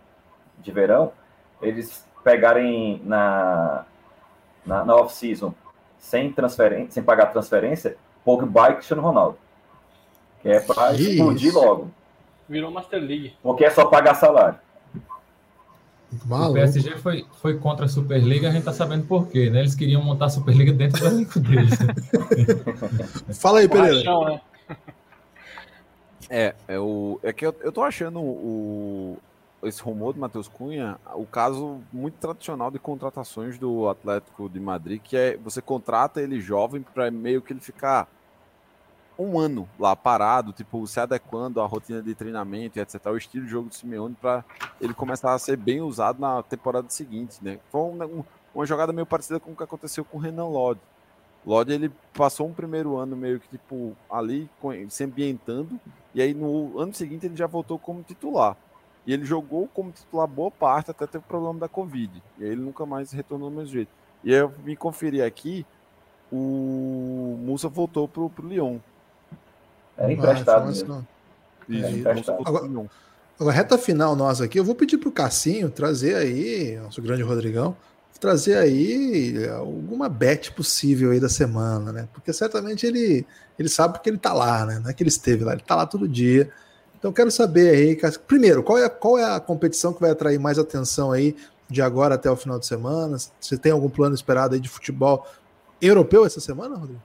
[0.59, 1.13] de verão,
[1.61, 3.85] eles pegarem na,
[4.65, 5.55] na, na off-season
[5.99, 9.39] sem transferência, sem pagar transferência, Pogba e Cristiano Ronaldo.
[10.41, 11.91] Que é para explodir logo.
[12.49, 13.37] Virou Master League.
[13.43, 14.59] Porque é só pagar salário.
[16.27, 16.51] Maluco.
[16.51, 19.61] O PSG foi, foi contra a Superliga, a gente tá sabendo por quê, né?
[19.61, 21.71] Eles queriam montar a Superliga dentro do elenco deles.
[23.39, 24.03] Fala aí, Pereira.
[24.27, 24.41] Né?
[26.29, 29.19] É, é, o, é que eu, eu tô achando o,
[29.63, 35.01] esse rumor do Matheus Cunha o caso muito tradicional de contratações do Atlético de Madrid,
[35.03, 38.09] que é você contrata ele jovem para meio que ele ficar
[39.19, 43.45] um ano lá parado, tipo, se adequando à rotina de treinamento e etc, o estilo
[43.45, 44.45] de jogo do Simeone para
[44.81, 47.59] ele começar a ser bem usado na temporada seguinte, né?
[47.71, 50.81] Foi um, uma jogada meio parecida com o que aconteceu com o Renan Lodge.
[51.45, 54.49] Lodge, ele passou um primeiro ano meio que, tipo, ali
[54.89, 55.79] se ambientando,
[56.15, 58.57] e aí no ano seguinte ele já voltou como titular.
[59.05, 62.23] E ele jogou como titular boa parte, até teve o problema da Covid.
[62.39, 63.91] E aí ele nunca mais retornou do mesmo jeito.
[64.23, 65.67] E aí eu me conferi aqui,
[66.31, 68.79] o Musa voltou pro, pro Lyon.
[69.99, 70.69] É emprestado.
[70.69, 70.85] Assim,
[71.69, 72.43] Isso, é emprestado.
[72.45, 72.89] Agora,
[73.39, 77.77] agora, reta final nossa aqui, eu vou pedir pro Cassinho trazer aí, nosso grande Rodrigão,
[78.23, 82.09] trazer aí alguma bet possível aí da semana, né?
[82.13, 83.27] Porque certamente ele,
[83.59, 84.79] ele sabe porque ele tá lá, né?
[84.79, 86.49] Não é que ele esteve lá, ele tá lá todo dia.
[86.97, 90.57] Então quero saber aí, primeiro, qual é, qual é a competição que vai atrair mais
[90.57, 91.35] atenção aí
[91.69, 93.17] de agora até o final de semana?
[93.41, 95.27] Você tem algum plano esperado aí de futebol
[95.81, 97.03] europeu essa semana, Rodrigo?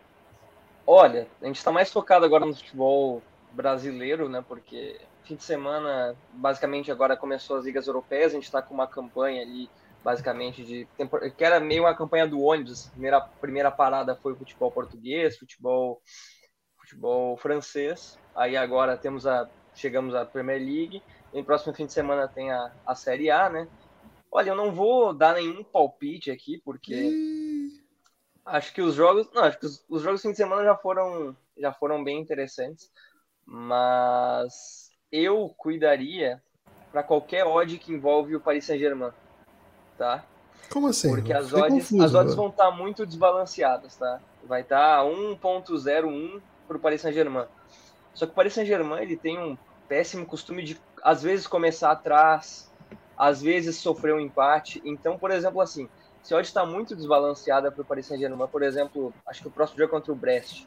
[0.89, 3.21] Olha, a gente está mais focado agora no futebol
[3.51, 4.41] brasileiro, né?
[4.47, 8.87] Porque fim de semana, basicamente agora começou as ligas europeias, a gente está com uma
[8.87, 9.69] campanha ali,
[10.01, 10.87] basicamente de
[11.35, 12.87] que era meio uma campanha do ônibus.
[12.87, 16.01] Primeira primeira parada foi o futebol português, futebol
[16.79, 18.17] futebol francês.
[18.33, 21.03] Aí agora temos a chegamos à Premier League.
[21.33, 23.67] Em próximo fim de semana tem a, a Série A, né?
[24.31, 27.36] Olha, eu não vou dar nenhum palpite aqui porque
[28.47, 29.29] Acho que os jogos.
[29.33, 32.89] Não, acho que os, os jogos fim de semana já foram, já foram bem interessantes.
[33.45, 36.41] Mas eu cuidaria
[36.91, 39.11] para qualquer odd que envolve o Paris Saint-Germain.
[39.97, 40.23] Tá?
[40.71, 41.09] Como assim?
[41.09, 44.19] Porque as odds, confuso, as odds vão estar tá muito desbalanceadas, tá?
[44.43, 47.45] Vai estar tá 1.01 para o Paris Saint-Germain.
[48.13, 52.71] Só que o Paris Saint-Germain ele tem um péssimo costume de, às vezes, começar atrás,
[53.17, 54.81] às vezes sofreu um empate.
[54.85, 55.89] Então, por exemplo, assim,
[56.23, 59.51] se a odd está muito desbalanceada para o Paris Saint-Germain, por exemplo, acho que o
[59.51, 60.65] próximo jogo é contra o Brest,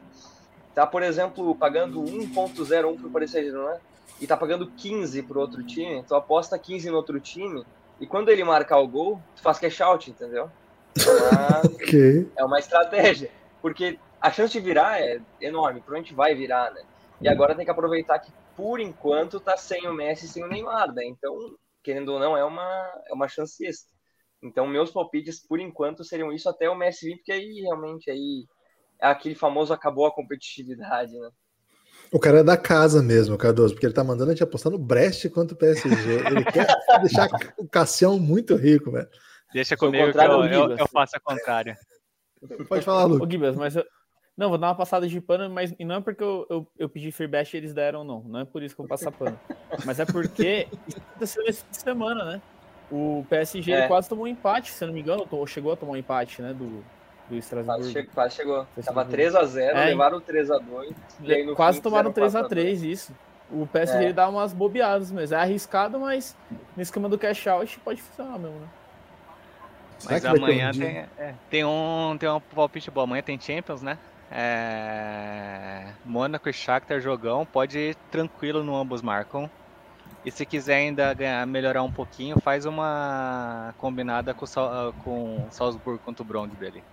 [0.73, 3.77] tá, por exemplo, pagando 1.01 para o Paris Saint-Germain
[4.19, 7.63] e tá pagando 15 para o outro time, tu aposta 15 no outro time
[7.99, 10.49] e quando ele marcar o gol, tu faz cash out, entendeu?
[10.97, 12.31] É uma, Ok.
[12.37, 13.31] é uma estratégia,
[13.61, 16.81] porque a chance de virar é enorme, provavelmente vai virar, né?
[17.21, 20.47] E agora tem que aproveitar que, por enquanto, tá sem o Messi e sem o
[20.47, 21.05] Neymar, né?
[21.05, 23.91] Então, querendo ou não, é uma, é uma chance extra.
[24.41, 28.45] Então, meus palpites, por enquanto, seriam isso até o Messi vir, porque aí, realmente, aí
[28.99, 31.29] é aquele famoso acabou a competitividade, né?
[32.11, 34.77] O cara é da casa mesmo, Cardoso, porque ele tá mandando a gente apostar no
[34.77, 36.27] Brest contra o PSG.
[36.27, 36.67] Ele quer
[36.99, 39.07] deixar o Cassião muito rico, velho.
[39.53, 41.77] Deixa comigo que eu, eu, eu faço a contrária.
[42.67, 43.23] Pode falar, Lu.
[43.23, 43.85] Ô, Gibas, mas eu.
[44.35, 46.89] Não, vou dar uma passada de pano, mas e não é porque eu, eu, eu
[46.89, 48.23] pedi free bet e eles deram, não.
[48.23, 49.39] Não é por isso que eu vou passar pano.
[49.85, 52.41] Mas é porque isso aconteceu esse fim de semana, né?
[52.91, 53.87] O PSG É.
[53.87, 56.41] quase tomou um empate, se eu não me engano, ou chegou a tomar um empate,
[56.41, 56.49] né?
[56.53, 56.83] Do, do
[57.29, 57.83] Quase, Estrasburgo.
[57.93, 58.67] che quase chegou.
[58.83, 59.17] Tava seguro.
[59.17, 59.85] 3x0, É.
[59.85, 60.93] levaram 3x2.
[61.21, 63.15] E aí no quase fim tomaram fizeram 3x3, isso.
[63.49, 64.13] O PSG É.
[64.13, 65.35] dá umas bobeadas mesmo.
[65.35, 66.35] É arriscado, mas
[66.75, 68.67] no esquema do cash out pode funcionar mesmo, né?
[70.03, 73.01] Mas um amanhã dia- tem, é, tem um tem um palpite bom.
[73.01, 73.97] Amanhã tem Champions, né?
[74.31, 75.83] É...
[76.05, 77.45] Mônaco e Shakhtar jogão.
[77.45, 79.49] Pode ir tranquilo no ambos marcam.
[80.23, 85.37] E se quiser ainda ganhar, melhorar um pouquinho, faz uma combinada com o Sal- com
[85.37, 86.83] o Salzburgo contra o Brondby ali.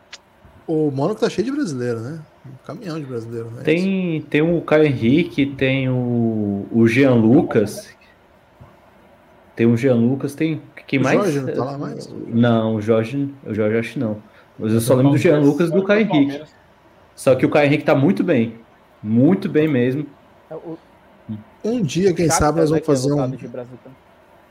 [0.67, 2.21] O Mônaco tá cheio de brasileiro, né?
[2.47, 3.63] Um caminhão de brasileiro, né?
[3.63, 7.95] Tem, tem o Caio Henrique, tem o, o Jean Lucas.
[9.57, 10.63] Tem o Jean Lucas, tem.
[10.87, 11.19] Quem O mais?
[11.19, 12.07] Jorge não tá lá mais?
[12.29, 14.23] Não, o Jorge, o Jorge acho que não.
[14.59, 16.43] Mas eu só lembro do Jean Lucas e do Caio Henrique.
[17.15, 18.55] Só que o Caio Henrique tá muito bem.
[19.03, 20.07] Muito bem mesmo.
[20.51, 20.79] É, O
[21.65, 23.19] Um dia, quem Shakhtar, sabe, nós né, vamos que é fazer um.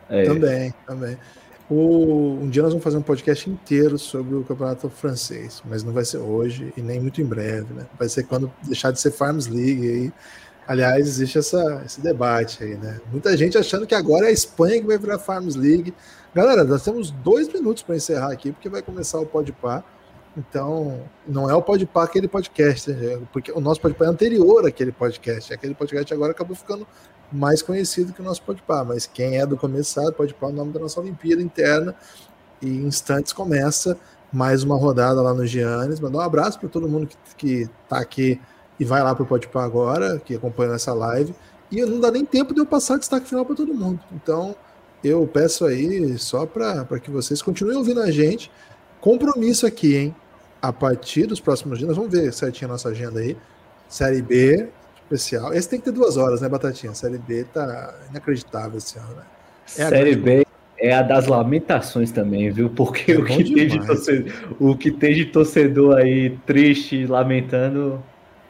[0.10, 1.18] É, Também, também.
[1.70, 2.40] O...
[2.42, 6.06] Um dia nós vamos fazer um podcast inteiro sobre o campeonato francês, mas não vai
[6.06, 7.86] ser hoje e nem muito em breve, né?
[7.98, 10.14] Vai ser quando deixar de ser Farms League aí.
[10.66, 13.00] Aliás, existe essa, esse debate aí, né?
[13.12, 15.94] Muita gente achando que agora é a Espanha que vai virar Farms League.
[16.34, 19.84] Galera, nós temos dois minutos para encerrar aqui, porque vai começar o Podpah.
[20.38, 23.20] Então, não é o Podpah aquele podcast, né?
[23.34, 25.52] porque o nosso Podpah é anterior àquele podcast.
[25.52, 26.86] Aquele podcast agora acabou ficando
[27.32, 30.54] mais conhecido que o nosso Podpah, mas quem é do começo sabe, Podpah é o
[30.54, 31.96] nome da nossa Olimpíada interna,
[32.62, 33.98] e em instantes começa
[34.32, 36.00] mais uma rodada lá no Giannis.
[36.00, 38.40] Mandar um abraço para todo mundo que, que tá aqui
[38.80, 41.34] e vai lá pro Podpah agora, que acompanhou essa live,
[41.72, 44.00] e não dá nem tempo de eu passar destaque final para todo mundo.
[44.12, 44.56] Então,
[45.04, 48.52] eu peço aí só para que vocês continuem ouvindo a gente.
[49.02, 50.16] Compromisso aqui, hein?
[50.62, 53.38] A partir dos próximos dias, nós vamos ver certinho a nossa agenda aí.
[53.88, 54.68] Série B,
[55.04, 55.54] especial.
[55.54, 56.94] Esse tem que ter duas horas, né, Batatinha?
[56.94, 59.24] Série B tá inacreditável esse ano, né?
[59.78, 60.48] É Série B
[60.80, 62.70] é a das lamentações também, viu?
[62.70, 68.02] Porque É o, que tem de torcedor, o que tem de torcedor aí triste, lamentando,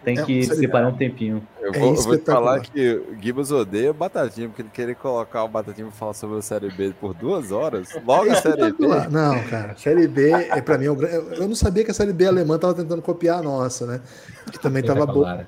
[0.08, 0.56] tem É, que B.
[0.56, 1.46] separar um tempinho.
[1.60, 4.70] Eu É vou, eu vou te falar que o Gibbs odeia o Batatinha, porque ele
[4.70, 7.90] queria colocar o Batatinha pra falar sobre a Série B por duas horas.
[8.06, 8.68] Logo a Série B.
[8.70, 9.12] Espetacular.
[9.12, 10.86] Não, cara, Série B é para mim.
[10.86, 13.86] é Eu eu não sabia que a Série B alemã tava tentando copiar a nossa,
[13.86, 14.02] né?
[14.50, 15.46] Que também tava boa.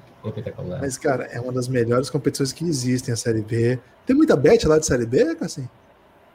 [0.81, 3.79] Mas, cara, é uma das melhores competições que existem a Série B.
[4.05, 5.69] Tem muita bet lá de Série B, Cassim?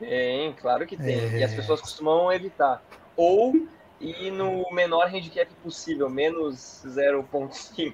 [0.00, 1.18] Tem, claro que tem.
[1.18, 1.38] É.
[1.40, 2.82] E as pessoas costumam evitar.
[3.16, 3.52] Ou
[4.00, 7.92] ir no menor handicap possível, menos 0.5.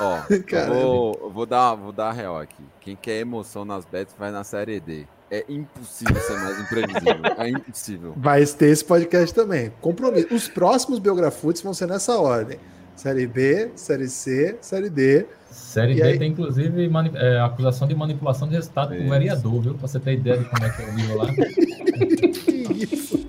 [0.00, 0.20] Ó,
[0.72, 2.62] vou, vou dar, vou dar a real aqui.
[2.80, 5.06] Quem quer emoção nas bets vai na Série D.
[5.30, 7.16] É impossível ser mais imprevisível.
[7.38, 8.14] É impossível.
[8.16, 9.72] Vai ter esse podcast também.
[9.80, 10.32] Compromisso.
[10.32, 12.58] Os próximos Biografutes vão ser nessa ordem:
[12.94, 15.26] Série B, Série C, Série D.
[15.50, 16.18] Série E B aí?
[16.18, 19.10] tem inclusive mani- é, acusação de manipulação de resultado com o Isso.
[19.10, 19.74] vereador, viu?
[19.74, 21.26] Pra você ter ideia de como é que é o nível lá.
[21.96, 23.26] Que isso?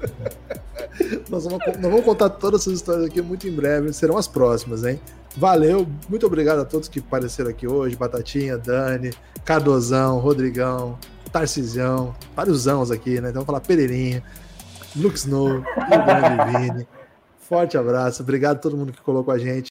[1.30, 3.91] Nós, vamos, nós vamos contar todas essas histórias aqui muito em breve.
[3.93, 5.00] Serão as próximas, hein?
[5.36, 9.12] Valeu, muito obrigado a todos que apareceram aqui hoje: Batatinha, Dani,
[9.45, 10.98] Cardozão, Rodrigão,
[11.32, 13.30] Tarcisão, vários anos aqui, né?
[13.30, 14.24] Então vamos falar Pereirinha,
[14.95, 16.88] Lux Snow, grande Vini.
[17.39, 19.66] Forte abraço, obrigado a todo mundo que colocou a gente.